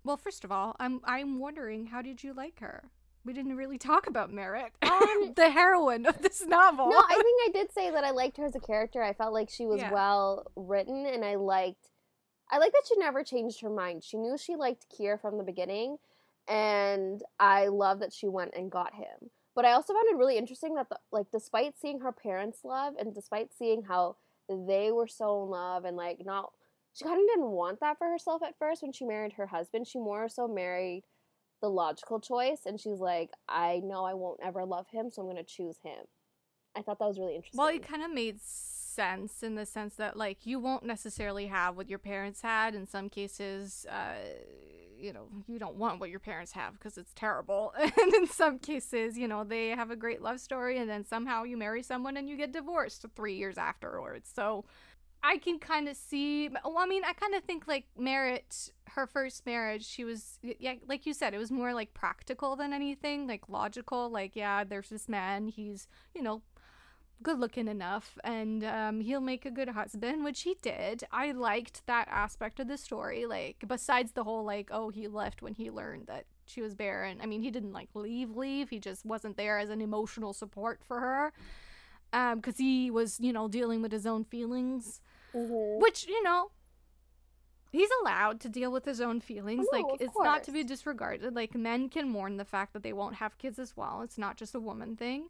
[0.05, 2.91] well first of all i'm i'm wondering how did you like her
[3.25, 7.41] we didn't really talk about Merritt Um, the heroine of this novel No, I think
[7.49, 9.03] I did say that I liked her as a character.
[9.03, 9.91] I felt like she was Yeah.
[9.91, 11.91] well written, and I liked,
[12.53, 14.05] I like that she never changed her mind.
[14.05, 15.97] She knew she liked Keir from the beginning,
[16.47, 19.31] and I love that she went and got him.
[19.57, 22.95] But I also found it really interesting that, the, like, despite seeing her parents' love
[23.01, 24.17] and despite seeing how
[24.49, 26.53] they were so in love and, like, not,
[26.93, 29.89] she kind of didn't want that for herself at first when she married her husband.
[29.89, 31.05] She more so married
[31.63, 35.27] the logical choice, and she's like, I know I won't ever love him, so I'm
[35.27, 36.05] going to choose him.
[36.77, 37.59] I thought that was really interesting.
[37.59, 41.79] Well, it kind of made sense in the sense that, like, you won't necessarily have
[41.79, 42.75] what your parents had.
[42.75, 44.17] In some cases, uh,
[44.99, 47.73] you know, you don't want what your parents have because it's terrible.
[47.79, 51.45] and in some cases, you know, they have a great love story and then somehow
[51.45, 54.31] you marry someone and you get divorced three years afterwards.
[54.33, 54.65] So
[55.23, 59.07] I can kind of see, well, I mean, I kind of think like Merritt, her
[59.07, 63.27] first marriage, she was, yeah, like you said, it was more like practical than anything,
[63.27, 64.09] like logical.
[64.11, 66.43] Like, yeah, there's this man, he's, you know,
[67.23, 71.05] good looking enough and um, he'll make a good husband which he did.
[71.11, 75.43] I liked that aspect of the story like besides the whole like oh he left
[75.43, 77.19] when he learned that she was barren.
[77.23, 78.69] I mean he didn't like leave leave.
[78.71, 81.33] He just wasn't there as an emotional support for her
[82.13, 85.01] um because he was you know dealing with his own feelings
[85.35, 85.81] Mhm.
[85.81, 86.51] which you know
[87.73, 89.67] he's allowed to deal with his own feelings.
[89.73, 91.35] No, like it's not to be disregarded.
[91.35, 94.03] Like men can mourn the fact that they won't have kids as well.
[94.03, 95.29] It's not just a woman thing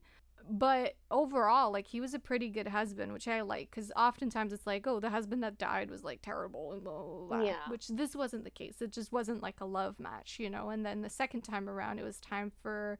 [0.49, 4.66] but overall like he was a pretty good husband which i like because oftentimes it's
[4.66, 7.68] like oh the husband that died was like terrible and blah, blah, blah, Yeah.
[7.68, 8.80] which this wasn't the case.
[8.80, 10.70] It just wasn't like a love match you know?
[10.70, 12.99] And then the second time around it was time for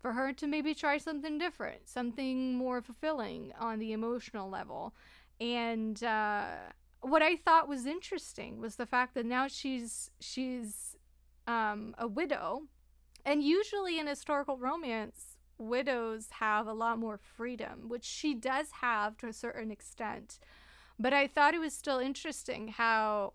[0.00, 4.94] for her to maybe try something different something more fulfilling on the emotional level.
[5.40, 6.46] And uh
[7.02, 10.96] what i thought was interesting was the fact that now she's she's
[11.46, 12.62] um a widow
[13.24, 15.29] and usually in historical romance
[15.60, 20.38] widows have a lot more freedom which she does have to a certain extent
[20.98, 23.32] but i thought it was still interesting how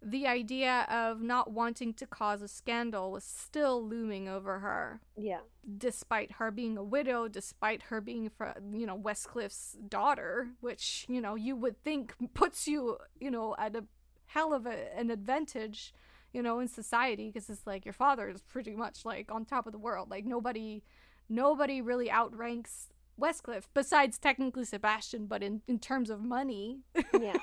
[0.00, 5.40] the idea of not wanting to cause a scandal was still looming over her Yeah.
[5.76, 11.20] despite her being a widow, despite her being, fr- you know, Westcliff's daughter, which, you
[11.20, 13.84] know, you would think puts you, you know, at a
[14.26, 15.92] hell of a, an advantage,
[16.32, 19.66] you know, in society because it's like your father is pretty much like on top
[19.66, 20.10] of the world.
[20.10, 20.82] Like nobody,
[21.28, 22.88] nobody really outranks
[23.20, 26.80] Westcliff besides technically Sebastian, but in, in terms of money,
[27.18, 27.36] Yeah.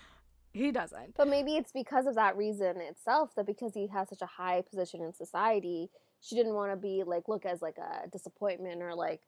[0.52, 1.16] he doesn't.
[1.16, 4.62] But maybe it's because of that reason itself that because he has such a high
[4.68, 8.94] position in society, she didn't want to be like look as like a disappointment or
[8.94, 9.20] like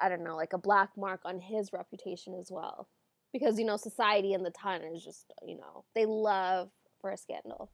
[0.00, 2.88] I don't know, like a black mark on his reputation as well.
[3.32, 6.70] Because you know, society in the ton is just you know they love
[7.00, 7.70] for a scandal.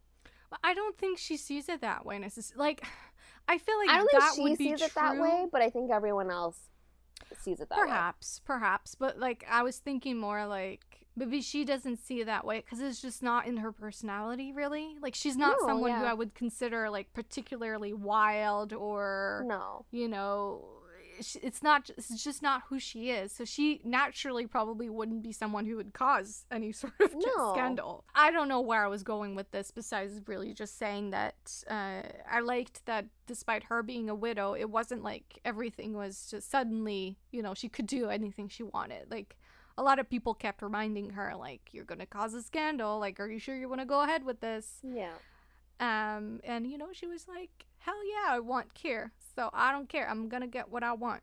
[0.50, 2.18] But I don't think she sees it that way.
[2.18, 2.82] Necess- like,
[3.48, 5.90] I feel like I don't that think she sees it that way, but I think
[5.90, 6.56] everyone else
[7.40, 7.84] sees it that way.
[7.86, 12.44] perhaps perhaps but like i was thinking more like maybe she doesn't see it that
[12.44, 16.04] way because it's just not in her personality really like she's not No, someone who
[16.04, 19.84] i would consider like particularly wild or No.
[19.90, 20.64] you know
[21.42, 23.32] it's not it's just not who she is.
[23.32, 27.52] So she naturally probably wouldn't be someone who would cause any sort of No.
[27.52, 28.04] scandal.
[28.14, 31.34] I don't know where i was going with this besides really just saying that
[31.70, 36.50] uh, i liked that despite her being a widow it wasn't like everything was just
[36.50, 39.10] suddenly you know she could do anything she wanted.
[39.10, 39.36] Like
[39.76, 42.98] a lot of people kept reminding her like you're gonna cause a scandal.
[42.98, 44.78] Like are you sure you want to go ahead with this?
[44.82, 45.14] Yeah.
[45.80, 49.88] um, and you know, she was like, "Hell yeah, I want Keir, so I don't
[49.88, 50.08] care.
[50.08, 51.22] I'm gonna get what I want,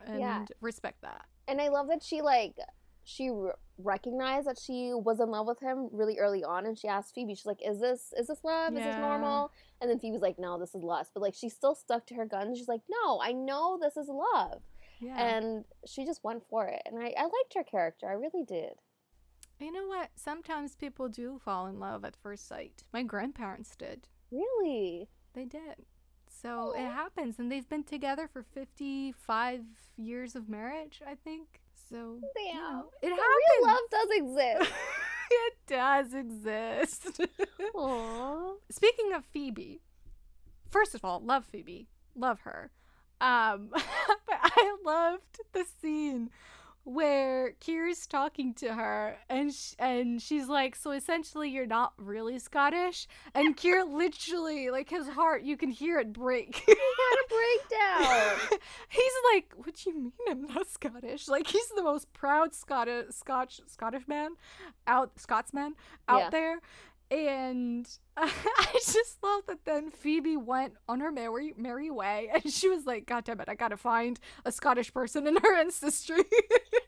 [0.00, 0.44] and Yeah.
[0.60, 2.56] respect that." And I love that she like
[3.04, 6.86] she r- recognized that she was in love with him really early on, and she
[6.86, 8.74] asked Phoebe, she's like, "Is this is this love?
[8.76, 9.50] Is this normal?"
[9.80, 12.26] And then Phoebe's like, "No, this is lust." But like she still stuck to her
[12.26, 12.58] guns.
[12.58, 14.62] She's like, "No, I know this is love,"
[15.00, 15.20] Yeah.
[15.20, 16.82] and she just went for it.
[16.86, 18.08] And I I liked her character.
[18.08, 18.80] I really did.
[19.58, 20.10] you know what?
[20.16, 22.82] Sometimes people do fall in love at first sight.
[22.92, 24.08] My grandparents did.
[24.32, 25.08] Really.
[25.34, 25.86] They did.
[26.42, 29.62] So it happens, and they've been together for fifty-five
[29.96, 31.60] years of marriage, I think.
[31.88, 33.20] So you know, it happens.
[33.60, 34.72] real love does exist.
[35.30, 37.20] it does exist.
[37.74, 38.54] Aww.
[38.70, 39.82] Speaking of Phoebe,
[40.68, 42.70] first of all, love Phoebe, love her.
[43.20, 43.84] Um, but
[44.30, 46.30] I loved the scene
[46.84, 52.38] where Kira's talking to her, and sh- and she's like, "So essentially, you're not really
[52.38, 56.56] Scottish." And Kira literally, like his heart, you can hear it break.
[56.66, 58.58] he Had a breakdown.
[58.88, 63.06] he's like, "What do you mean I'm not Scottish?" Like he's the most proud Scottish
[63.14, 64.30] Scotch Scottish man
[64.86, 65.74] out Scotsman
[66.08, 66.30] out Yeah.
[66.30, 66.60] there.
[67.12, 67.86] And
[68.16, 68.30] I
[68.72, 73.04] just love that then Phoebe went on her merry merry way and she was like,
[73.04, 76.24] God damn it, I gotta find a Scottish person in her ancestry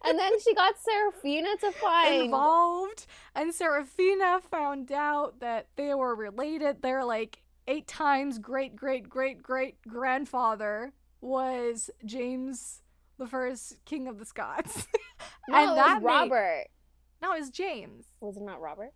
[0.02, 2.24] and then she got Seraphina to find.
[2.24, 3.06] involved.
[3.34, 6.80] And Seraphina found out that they were related.
[6.80, 12.80] They're like eight times great great great great grandfather was James
[13.18, 14.88] the first king of the Scots.
[15.48, 16.64] No, and it that was made- Robert.
[17.20, 18.06] no, it was James.
[18.20, 18.92] Was it not Robert?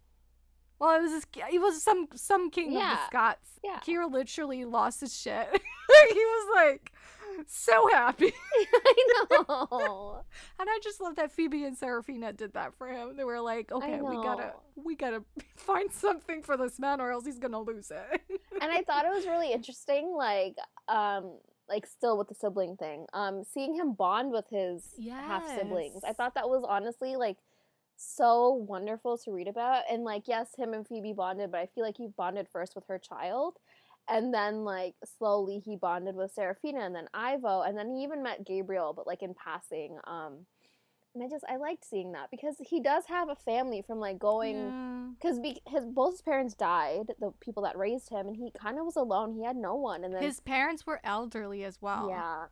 [0.78, 3.48] Well, it was his, he was some some king of the Scots.
[3.64, 3.80] Yeah.
[3.86, 5.48] Kira literally lost his shit.
[5.52, 6.92] he was like
[7.46, 8.32] so happy.
[8.56, 10.20] I know.
[10.60, 13.16] And I just love that Phoebe and Seraphina did that for him.
[13.16, 15.22] They were like, okay, we gotta we gotta
[15.56, 18.22] find something for this man or else he's gonna lose it.
[18.60, 20.56] and I thought it was really interesting, like,
[20.88, 26.02] um, like still with the sibling thing, um, seeing him bond with his half siblings.
[26.04, 27.36] I thought that was honestly like
[27.98, 29.82] so wonderful to read about.
[29.90, 32.84] And like, yes, him and Phoebe bonded, but I feel like he bonded first with
[32.88, 33.56] her child.
[34.10, 37.60] And then, like, slowly he bonded with Seraphina and then Ivo.
[37.60, 39.98] And then he even met Gabriel, but like in passing.
[40.04, 40.46] Um,
[41.14, 44.18] and I just, I liked seeing that because he does have a family from like
[44.18, 45.08] going Yeah.
[45.18, 48.78] because be- his both his parents died, the people that raised him, and he kind
[48.78, 49.32] of was alone.
[49.34, 52.08] He had no one, and then His parents were elderly as well.
[52.08, 52.46] yeah,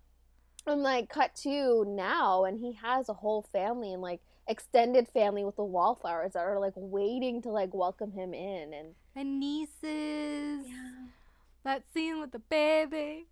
[0.66, 5.44] and like cut to now, and he has a whole family and like extended family
[5.44, 10.66] with the wallflowers that are like waiting to like welcome him in, and And nieces.
[10.66, 11.06] Yeah.
[11.64, 13.26] That scene with the baby.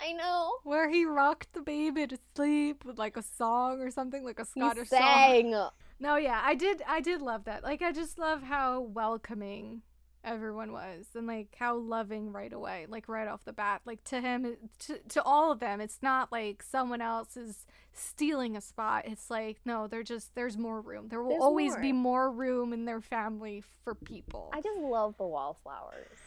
[0.00, 4.24] I know Where he rocked the baby to sleep with like a song or something,
[4.24, 5.70] like a Scottish song.
[6.00, 6.82] No, yeah, I did.
[6.86, 7.64] I did love that.
[7.64, 9.82] Like, I just love how welcoming
[10.28, 13.80] everyone was, and like how loving right away, like right off the bat.
[13.84, 18.56] Like to him, to to all of them, it's not like someone else is stealing
[18.56, 19.04] a spot.
[19.06, 21.08] It's like no, they're just there's more room.
[21.08, 21.80] There will There's always more.
[21.80, 24.50] be more room in their family for people.
[24.52, 26.18] I just love the wallflowers.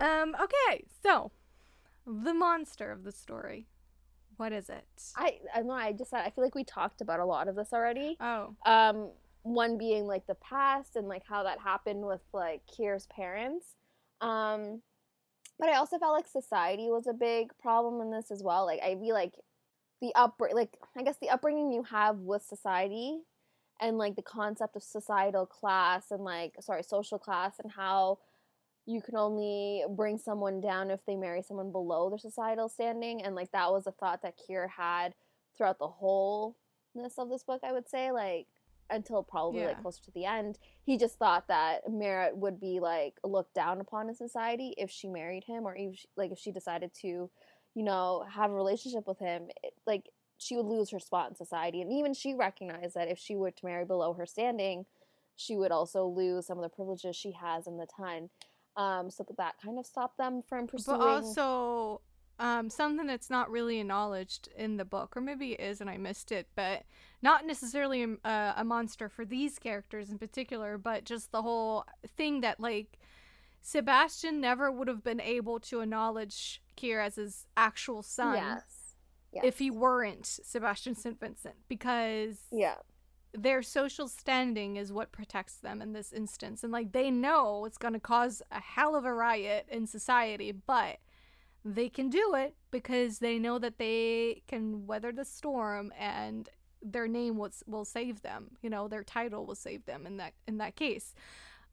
[0.00, 0.34] Um.
[0.40, 1.32] Okay, so
[2.06, 3.66] the monster of the story.
[4.36, 4.84] What is it?
[5.16, 7.72] I I know I just I feel like we talked about a lot of this
[7.72, 8.16] already.
[8.20, 9.10] oh, um
[9.42, 13.66] one being like the past and like how that happened with like Keir's parents.
[14.20, 14.82] Um
[15.58, 18.64] but I also felt like society was a big problem in this as well.
[18.64, 19.34] Like I feel like
[20.00, 23.20] the up like I guess the upbringing you have with society
[23.80, 28.18] and like the concept of societal class and like sorry social class and how
[28.86, 33.22] you can only bring someone down if they marry someone below their societal standing.
[33.22, 35.14] And like that was a thought that Keir had
[35.56, 38.12] throughout the wholeness of this book I would say.
[38.12, 38.46] Like
[38.90, 39.68] until probably Yeah.
[39.68, 40.58] like closer to the end.
[40.82, 45.08] He just thought that Merritt would be like looked down upon in society if she
[45.08, 47.30] married him or if she, like if she decided to
[47.74, 50.08] you know have a relationship with him it, like
[50.38, 51.82] she would lose her spot in society.
[51.82, 54.86] And even she recognized that if she were to marry below her standing
[55.36, 58.28] she would also lose some of the privileges she has in the time
[58.76, 62.00] um, so that kind of stopped them from pursuing but also
[62.38, 65.96] um, something that's not really acknowledged in the book, or maybe it is and I
[65.96, 66.84] missed it, but
[67.20, 71.84] not necessarily um, uh, a monster for these characters in particular, but just the whole
[72.16, 72.98] thing that like
[73.60, 78.62] Sebastian never would have been able to acknowledge Keir as his actual son yes
[79.32, 81.18] yes if he weren't Sebastian St.
[81.18, 82.76] Vincent, because yeah
[83.34, 86.64] their social standing is what protects them in this instance.
[86.64, 90.52] And like they know it's going to cause a hell of a riot in society,
[90.52, 90.98] but
[91.74, 96.48] they can do it because they know that they can weather the storm and
[96.82, 98.52] their name will, will save them.
[98.62, 101.14] You know, their title will save them in that in that case.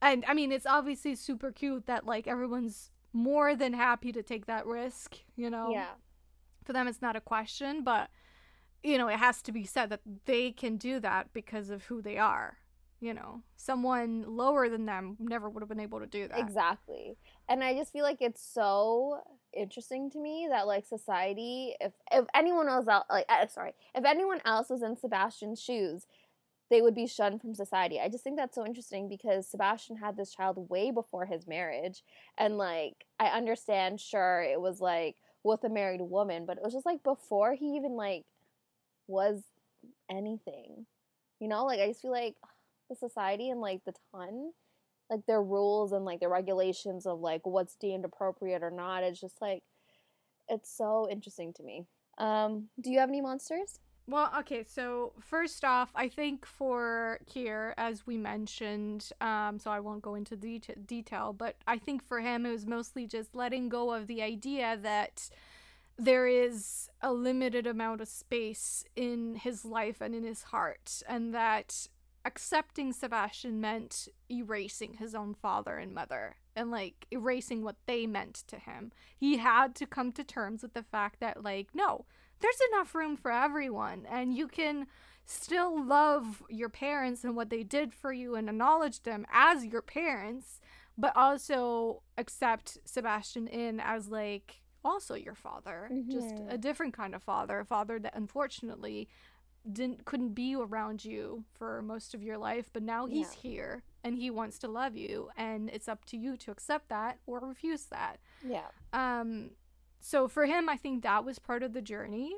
[0.01, 4.45] And I mean, it's obviously super cute that like everyone's more than happy to take
[4.45, 5.93] that risk, you know yeah
[6.65, 8.09] for them it's not a question but
[8.83, 12.01] you know it has to be said that they can do that because of who
[12.01, 12.57] they are
[12.99, 17.17] you know someone lower than them never would have been able to do that Exactly.
[17.47, 19.21] And I just feel like it's so
[19.55, 24.05] interesting to me that like society if if anyone else out like uh, sorry, if
[24.05, 26.05] anyone else was in Sebastian's shoes,
[26.69, 27.99] they would be shunned from society.
[27.99, 32.03] I just think that's so interesting because Sebastian had this child way before his marriage
[32.37, 36.73] and like I understand sure it was like with a married woman, but it was
[36.73, 38.25] just like before he even like
[39.07, 39.43] was
[40.09, 40.85] anything.
[41.39, 42.35] You know, like I just feel like
[42.89, 44.51] the society and like the ton
[45.09, 49.19] like their rules and like the regulations of like what's deemed appropriate or not it's
[49.19, 49.63] just like
[50.47, 51.85] it's so interesting to me.
[52.17, 53.79] Um do you have any monsters?
[54.07, 59.79] Well okay so first off i think for keir as we mentioned um so i
[59.79, 63.67] won't go into det- detail but i think for him it was mostly just letting
[63.67, 65.27] go of the idea that
[65.97, 71.33] there is a limited amount of space in his life and in his heart, and
[71.33, 71.87] that
[72.25, 78.43] accepting Sebastian meant erasing his own father and mother and like erasing what they meant
[78.47, 78.91] to him.
[79.15, 82.05] He had to come to terms with the fact that, like, no,
[82.39, 84.87] there's enough room for everyone, and you can
[85.25, 89.81] still love your parents and what they did for you and acknowledge them as your
[89.81, 90.59] parents,
[90.97, 96.53] but also accept Sebastian in as like also your father, just Mhm.
[96.53, 99.09] a different kind of father, a father that unfortunately
[99.71, 103.41] didn't couldn't be around you for most of your life, but now he's Yeah.
[103.41, 107.19] here and he wants to love you and it's up to you to accept that
[107.25, 108.19] or refuse that.
[108.47, 108.67] Yeah.
[108.93, 109.51] Um
[109.99, 112.35] so for him I think that was part of the journey.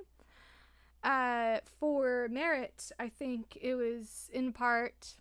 [1.03, 5.15] Uh for Merritt, I think it was in part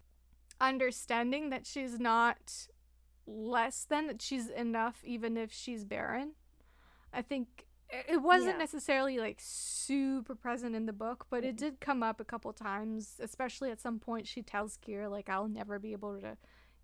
[0.61, 2.69] understanding that she's not
[3.27, 6.33] less than that she's enough even if she's barren.
[7.13, 8.59] I think it wasn't Yeah.
[8.59, 13.17] necessarily like super present in the book, but it did come up a couple times,
[13.21, 16.37] especially at some point she tells Keir like I'll never be able to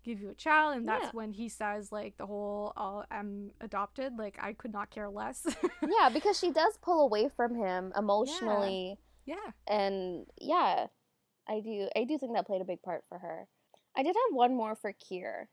[0.03, 1.11] give you a child and that's Yeah.
[1.13, 5.45] when he says like the whole oh, I'm adopted, like I could not care less.
[5.81, 9.51] Yeah, because she does pull away from him emotionally yeah.
[9.67, 10.87] and yeah,
[11.47, 13.47] I do I do think that played a big part for her.
[13.95, 15.49] I did have one more for Keir.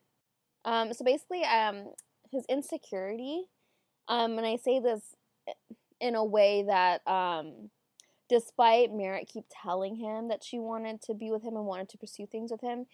[0.65, 1.93] Um so basically um
[2.31, 3.43] his insecurity
[4.07, 5.15] um and I say this
[5.99, 7.69] in a way that um
[8.31, 11.97] despite Merritt keep telling him that she wanted to be with him and wanted to
[11.97, 12.85] pursue things with him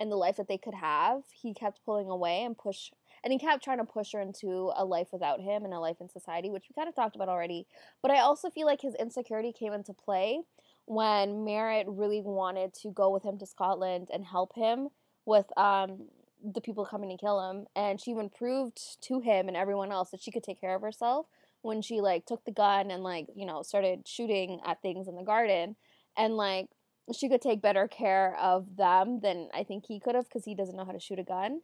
[0.00, 2.90] and the life that they could have, he kept pulling away and push
[3.22, 5.98] and he kept trying to push her into a life without him and a life
[6.00, 7.66] in society, which we kind of talked about already.
[8.02, 10.40] But I also feel like his insecurity came into play
[10.86, 14.88] when Merritt really wanted to go with him to Scotland and help him
[15.24, 16.08] with um,
[16.42, 17.66] the people coming to kill him.
[17.76, 20.82] And she even proved to him and everyone else that she could take care of
[20.82, 21.26] herself
[21.62, 25.16] when she like took the gun and like you know started shooting at things in
[25.16, 25.76] the garden
[26.16, 26.66] and like
[27.12, 30.54] she could take better care of them than I think he could have because he
[30.54, 31.60] doesn't know how to shoot a gun.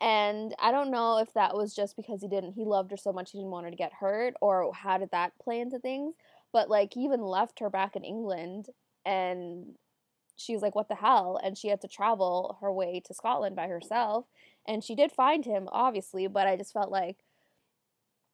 [0.00, 3.12] And I don't know if that was just because he didn't he loved her so
[3.12, 6.16] much he didn't want her to get hurt or how did that play into things.
[6.52, 8.66] But like he even left her back in England
[9.04, 9.74] and
[10.36, 11.38] she's like, What the hell?
[11.42, 14.26] And she had to travel her way to Scotland by herself.
[14.66, 17.18] And she did find him, obviously, but I just felt like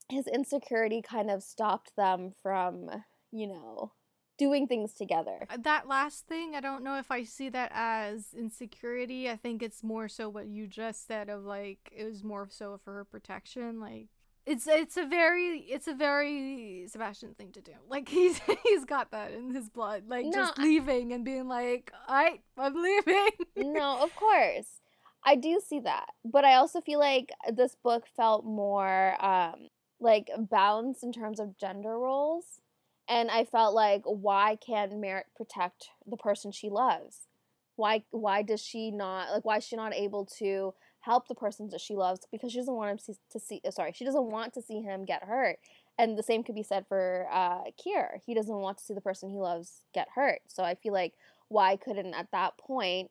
[0.09, 2.89] his insecurity kind of stopped them from,
[3.33, 3.93] you know,
[4.39, 5.47] doing things together.
[5.51, 9.29] Uh, That last thing, I don't know if I see that as insecurity.
[9.31, 12.79] I think it's more so what you just said of like it was more so
[12.85, 13.81] for her protection.
[13.81, 14.09] Like
[14.45, 17.73] it's it's a very it's a very Sebastian thing to do.
[17.89, 20.05] Like he's he's got that in his blood.
[20.09, 23.31] Like No, just leaving and being like, I I'm leaving.
[23.57, 24.81] no, of course.
[25.25, 26.11] I do see that.
[26.25, 29.69] But I also feel like this book felt more um
[30.01, 32.61] like balanced in terms of gender roles.
[33.09, 37.29] And I felt like why can't Merritt protect the person she loves?
[37.77, 41.69] Why why does she not like why is she not able to help the person
[41.71, 44.31] that she loves because she doesn't want him to see, to see sorry, she doesn't
[44.31, 45.59] want to see him get hurt.
[45.99, 48.23] And the same could be said for uh Keir.
[48.27, 50.41] He doesn't want to see the person he loves get hurt.
[50.49, 51.15] So I feel like
[51.49, 53.11] why couldn't at that point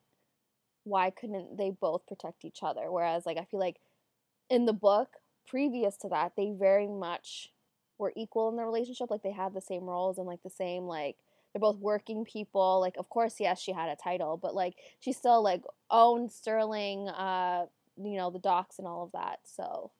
[0.86, 2.90] why couldn't they both protect each other?
[2.90, 3.80] Whereas, like, I feel like
[4.48, 5.08] in the book,
[5.46, 7.52] previous to that, they very much
[7.98, 9.10] were equal in their relationship.
[9.10, 11.16] Like, they had the same roles and, like, the same, like,
[11.52, 12.80] they're both working people.
[12.80, 17.08] Like, of course, yes, she had a title, but, like, she still, like, owned Sterling,
[17.08, 17.66] uh,
[17.96, 19.40] you know, the docks and all of that.
[19.44, 19.90] So,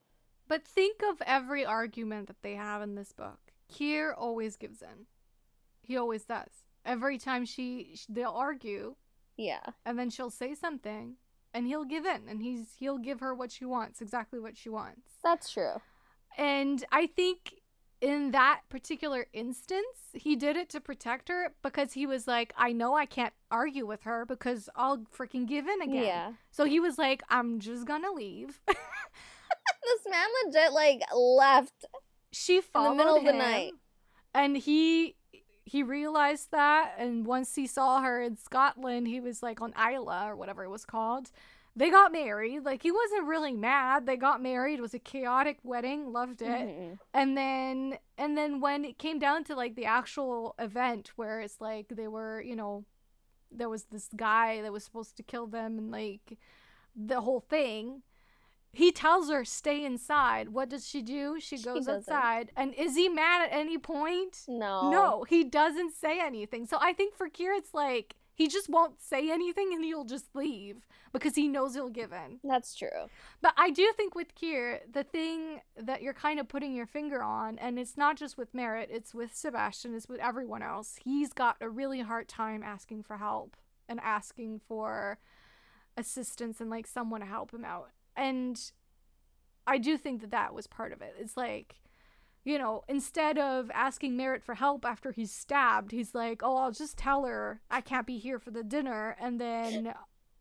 [0.49, 3.38] But think of every argument that they have in this book.
[3.68, 5.07] Keir always gives in.
[5.80, 6.51] He always does.
[6.84, 8.94] Every time she, they'll argue,
[9.36, 9.64] yeah.
[9.84, 11.14] and then she'll say something,
[11.57, 14.68] and he'll give in, and he's he'll give her what she wants, exactly what she
[14.68, 15.09] wants.
[15.24, 15.80] That's true.
[16.36, 17.54] And I think
[18.02, 22.72] in that particular instance, he did it to protect her because he was like, I
[22.72, 26.04] know I can't argue with her because I'll freaking give in again.
[26.04, 26.32] Yeah.
[26.50, 28.61] So he was like, I'm just gonna leave.
[29.82, 31.84] This man legit, like, left.
[32.32, 33.72] she followed middle of the night.
[34.34, 35.15] and he
[35.66, 40.26] he realized that and once he saw her in Scotland he was like on Islay
[40.28, 41.30] or whatever it was called.
[41.78, 42.64] They got married.
[42.64, 44.06] Like he wasn't really mad.
[44.06, 44.78] They got married.
[44.78, 46.10] It was a chaotic wedding.
[46.10, 46.48] Loved it.
[46.68, 46.98] Mhm.
[47.12, 51.60] and then and then when it came down to like the actual event where it's
[51.60, 52.84] like they were you know
[53.52, 56.38] there was this guy that was supposed to kill them and like
[56.94, 58.02] the whole thing
[58.76, 61.94] he tells her stay inside what does she do she She goes doesn't.
[62.12, 64.90] outside and is he mad at any point No.
[64.90, 69.00] no he doesn't say anything so i think for Keir it's like he just won't
[69.00, 73.08] say anything and he'll just leave because he knows he'll give in That's true.
[73.40, 77.22] but I do think with Keir, the thing that you're kind of putting your finger
[77.22, 80.96] on, and it's not just with Merritt, it's with Sebastian, it's with everyone else.
[81.03, 83.57] He's got a really hard time asking for help
[83.88, 85.16] and asking for
[85.96, 87.88] assistance and like someone to help him out.
[88.17, 88.61] And
[89.67, 91.14] I do think that that was part of it.
[91.18, 91.76] It's like,
[92.45, 96.72] you know, instead of asking Merritt for help after he's stabbed, he's like, oh, I'll
[96.72, 99.93] just tell her I can't be here for the dinner and then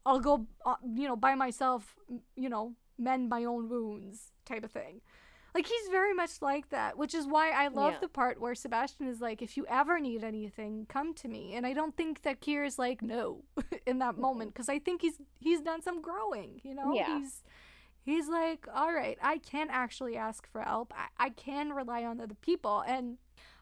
[0.06, 1.96] I'll go, uh, you know, by myself,
[2.36, 5.02] you know, mend my own wounds type of thing.
[5.56, 8.00] Like he's very much like that, which is why I love Yeah.
[8.02, 11.66] the part where Sebastian is like, "If you ever need anything, come to me." And
[11.66, 13.46] I don't think that Keir is like, "No,"
[13.88, 16.60] in that moment because I think he's he's done some growing.
[16.64, 17.20] You know, Yeah.
[17.20, 17.42] he's
[18.04, 20.94] he's like, "All right, I can actually ask for help.
[20.94, 23.18] I, I can rely on other people." And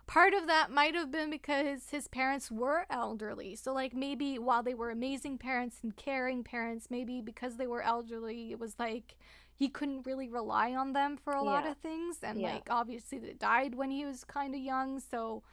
[0.08, 3.56] part of that might have been because his parents were elderly.
[3.56, 7.82] So like maybe while they were amazing parents and caring parents, maybe because they were
[7.82, 9.16] elderly, it was like
[9.56, 11.72] he couldn't really rely on them for a lot Yeah.
[11.72, 12.54] of things and Yeah.
[12.54, 15.44] like obviously they died when he was kind of young so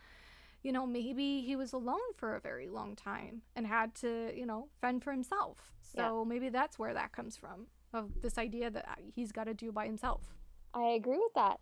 [0.62, 4.46] you know maybe he was alone for a very long time and had to you
[4.46, 8.86] know fend for himself so maybe that's where that comes from of this idea that
[8.88, 10.34] uh, he's got to do by himself
[10.72, 11.58] I agree with that.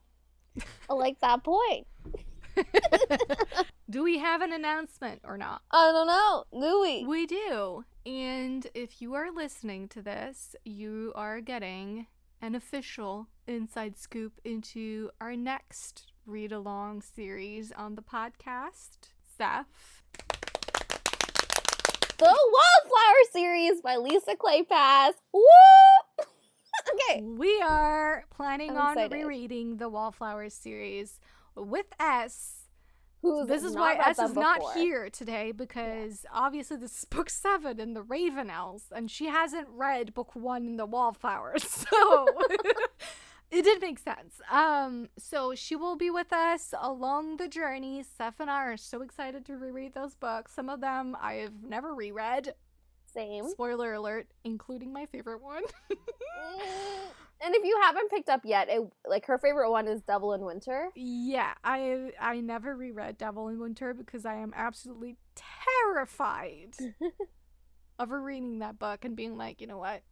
[0.91, 1.87] I like that point.
[3.89, 6.45] do we have an announcement or not I don't know.
[6.61, 7.05] Do we?
[7.07, 7.85] We do.
[8.05, 12.07] And if you are listening to this, you are getting
[12.41, 19.11] an official inside scoop into our next read along series on the podcast.
[19.37, 20.03] Seth.
[22.19, 25.13] The Wallflower series by Lisa Kleypas.
[25.33, 25.43] Woo!
[27.11, 27.23] okay.
[27.23, 29.13] We are planning I'm on excited.
[29.17, 31.21] rereading the Wallflower series
[31.55, 32.58] with S.
[33.23, 37.81] Who's This is why S is not here today because obviously this is book seven
[37.81, 42.29] in the Ravenels, and she hasn't read book one in the Wallflowers, so
[43.51, 44.41] it did make sense.
[44.51, 48.05] Um, so she will be with us along the journey.
[48.17, 50.53] Seth and I are so excited to reread those books.
[50.53, 52.55] Some of them I have never reread.
[53.13, 53.49] Same.
[53.49, 55.63] Spoiler alert, including my favorite one.
[57.41, 60.41] And if you haven't picked up yet, it, like her favorite one is Devil in
[60.41, 60.89] Winter.
[60.97, 66.75] Yeah, I I never reread Devil in Winter because I am absolutely terrified
[67.99, 70.03] of rereading that book and being like, you know what?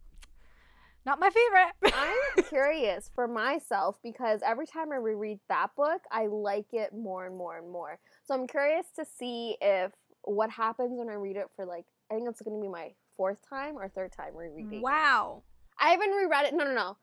[1.05, 1.93] Not my favorite.
[1.95, 7.25] I'm curious for myself because every time I reread that book, I like it more
[7.25, 7.99] and more and more.
[8.25, 9.93] So I'm curious to see if
[10.23, 12.91] what happens when I read it for like I think it's going to be my
[13.15, 14.81] fourth time or third time rereading.
[14.81, 15.43] wow.
[15.79, 16.53] I haven't reread it.
[16.53, 16.97] No, no, no.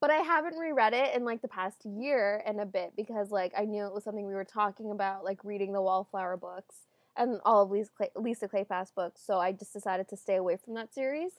[0.00, 3.52] But I haven't reread it in like the past year and a bit because like
[3.56, 6.86] I knew it was something we were talking about, like reading the Wallflower books
[7.16, 9.20] and all of Lisa, Clay, Lisa Kleypas books.
[9.24, 11.32] So I just decided to stay away from that series.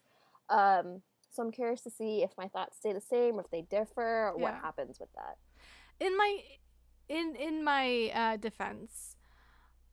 [0.49, 1.01] Um,
[1.31, 4.29] so I'm curious to see if my thoughts stay the same, or if they differ,
[4.29, 5.37] or what happens with that.
[5.99, 6.39] In my
[7.07, 9.10] in in my uh, defense,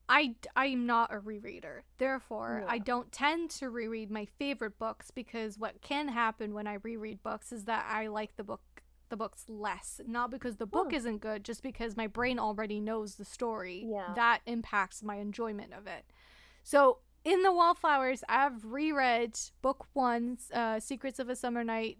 [0.09, 1.81] I I'm not a rereader.
[1.99, 6.77] Therefore, I don't tend to reread my favorite books because what can happen when I
[6.81, 8.61] reread books is that I like the book
[9.09, 10.01] the books less.
[10.07, 13.85] Not because the book isn't good, just because my brain already knows the story.
[13.87, 14.13] Yeah.
[14.15, 16.05] That impacts my enjoyment of it.
[16.63, 21.97] So in the Wallflowers, I've reread book one, uh, Secrets of a Summer Night,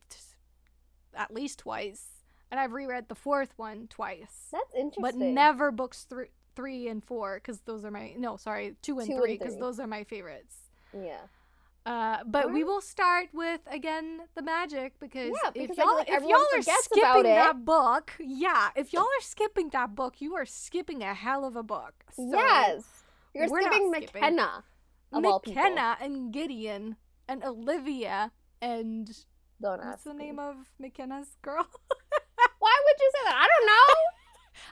[1.13, 5.01] at least twice, and I've reread the fourth one twice That's interesting.
[5.01, 6.27] but never books three,
[6.59, 9.79] three and four because those are my no, sorry, two and Two three because those
[9.79, 10.55] are my favorites.
[10.93, 11.21] Yeah.
[11.85, 15.85] Uh, but we will start with again the magic because, Yeah, if because I feel
[15.85, 19.95] y'all like if y'all are skipping about that book, yeah, if y'all are skipping that
[19.95, 21.93] book, you are skipping a hell of a book.
[22.13, 22.83] So, yes.
[23.33, 24.21] You're skipping skipping.
[24.21, 24.63] McKenna.
[25.13, 25.41] Of all.
[25.45, 28.31] McKenna and Gideon and Olivia
[28.61, 29.09] and
[29.61, 30.25] Don't what's the me.
[30.25, 31.65] name of McKenna's girl?
[32.59, 33.35] Why would you say that?
[33.35, 34.18] I don't know.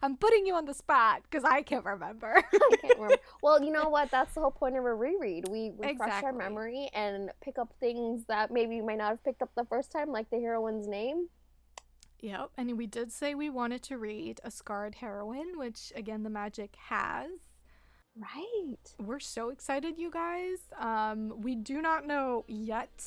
[0.01, 2.35] I'm putting you on the spot because I can't remember.
[2.37, 3.17] I can't remember.
[3.41, 4.11] Well, you know what?
[4.11, 5.47] That's the whole point of a reread.
[5.47, 9.41] We refresh our memory and pick up things that maybe you might not have picked
[9.41, 11.29] up the first time, like the heroine's name.
[12.19, 16.29] Yep, and we did say we wanted to read a scarred heroine, which again the
[16.29, 17.29] magic has.
[18.19, 18.77] Right.
[18.97, 20.57] We're so excited, you guys.
[20.79, 23.03] Um, we do not know yet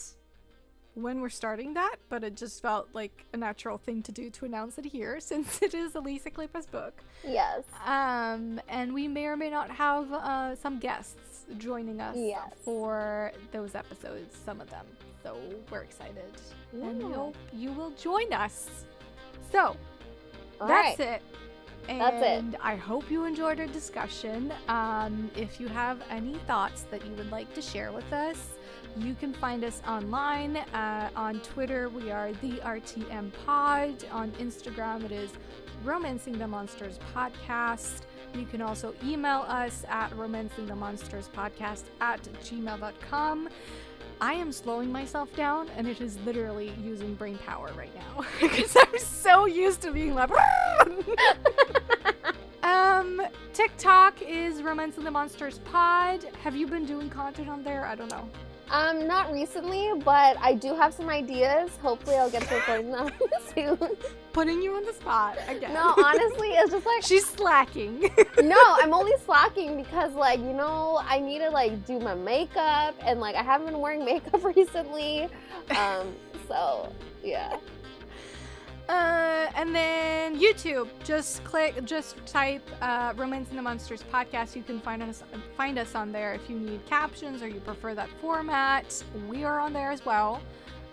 [0.94, 4.44] when we're starting that, but it just felt like a natural thing to do to
[4.44, 6.94] announce it here, since it is Elisa Lisa Kleypas book.
[7.26, 7.62] Yes.
[7.86, 12.52] Um, and we may or may not have uh, some guests joining us Yes.
[12.64, 14.86] for those episodes, some of them.
[15.22, 15.36] So
[15.70, 16.24] we're excited,
[16.72, 17.06] and Yeah.
[17.06, 18.84] we hope you will join us.
[19.52, 19.76] So
[20.60, 21.08] All that's right.
[21.16, 21.22] it.
[21.88, 22.22] That's
[22.54, 22.60] it.
[22.62, 24.52] I hope you enjoyed our discussion.
[24.68, 28.38] Um, if you have any thoughts that you would like to share with us,
[28.96, 30.56] you can find us online.
[30.56, 34.04] Uh, on Twitter, we are the RTM Pod.
[34.10, 35.30] On Instagram, it is
[35.84, 38.02] Romancing the Monsters Podcast.
[38.34, 43.48] You can also email us at romancingthemonsterspodcast at gmail.com.
[44.20, 48.76] I am slowing myself down, and it is literally using brain power right now because
[48.76, 50.30] I'm so used to being like.
[52.62, 53.22] um,
[53.54, 56.24] TikTok is Romancing the Monsters Pod.
[56.42, 57.86] Have you been doing content on there?
[57.86, 58.28] I don't know.
[58.70, 61.70] Um, not recently, but I do have some ideas.
[61.82, 63.10] Hopefully, I'll get to recording them
[63.54, 63.78] soon.
[64.32, 65.74] Putting you on the spot again.
[65.74, 68.00] No, honestly, it's just like she's slacking.
[68.42, 72.94] no, I'm only slacking because, like, you know, I need to like do my makeup,
[73.02, 75.28] and like I haven't been wearing makeup recently.
[75.76, 76.14] Um,
[76.46, 76.92] so
[77.24, 77.56] yeah.
[78.90, 80.88] Uh, and then YouTube.
[81.04, 84.56] Just click, just type uh, "Romancing the Monsters" podcast.
[84.56, 85.22] You can find us
[85.56, 89.00] find us on there if you need captions or you prefer that format.
[89.28, 90.42] We are on there as well.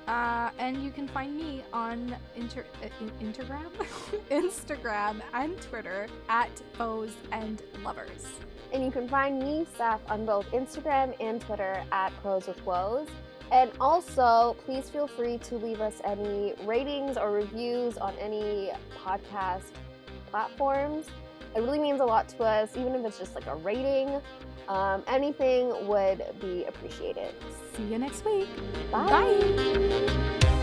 [0.08, 2.88] Uh, and you can find me on inter- uh,
[3.20, 3.72] Instagram,
[4.30, 8.26] Instagram and Twitter at foes and lovers.
[8.72, 13.08] And you can find me, Steph, on both Instagram and Twitter at pros with woes.
[13.52, 18.72] And also, please feel free to leave us any ratings or reviews on any
[19.04, 19.72] podcast
[20.30, 21.08] platforms.
[21.56, 24.22] It really means a lot to us, even if it's just like a rating.
[24.68, 27.34] Um, anything would be appreciated.
[27.76, 28.50] See you next week.
[28.92, 29.08] Bye.
[29.10, 30.54] Bye.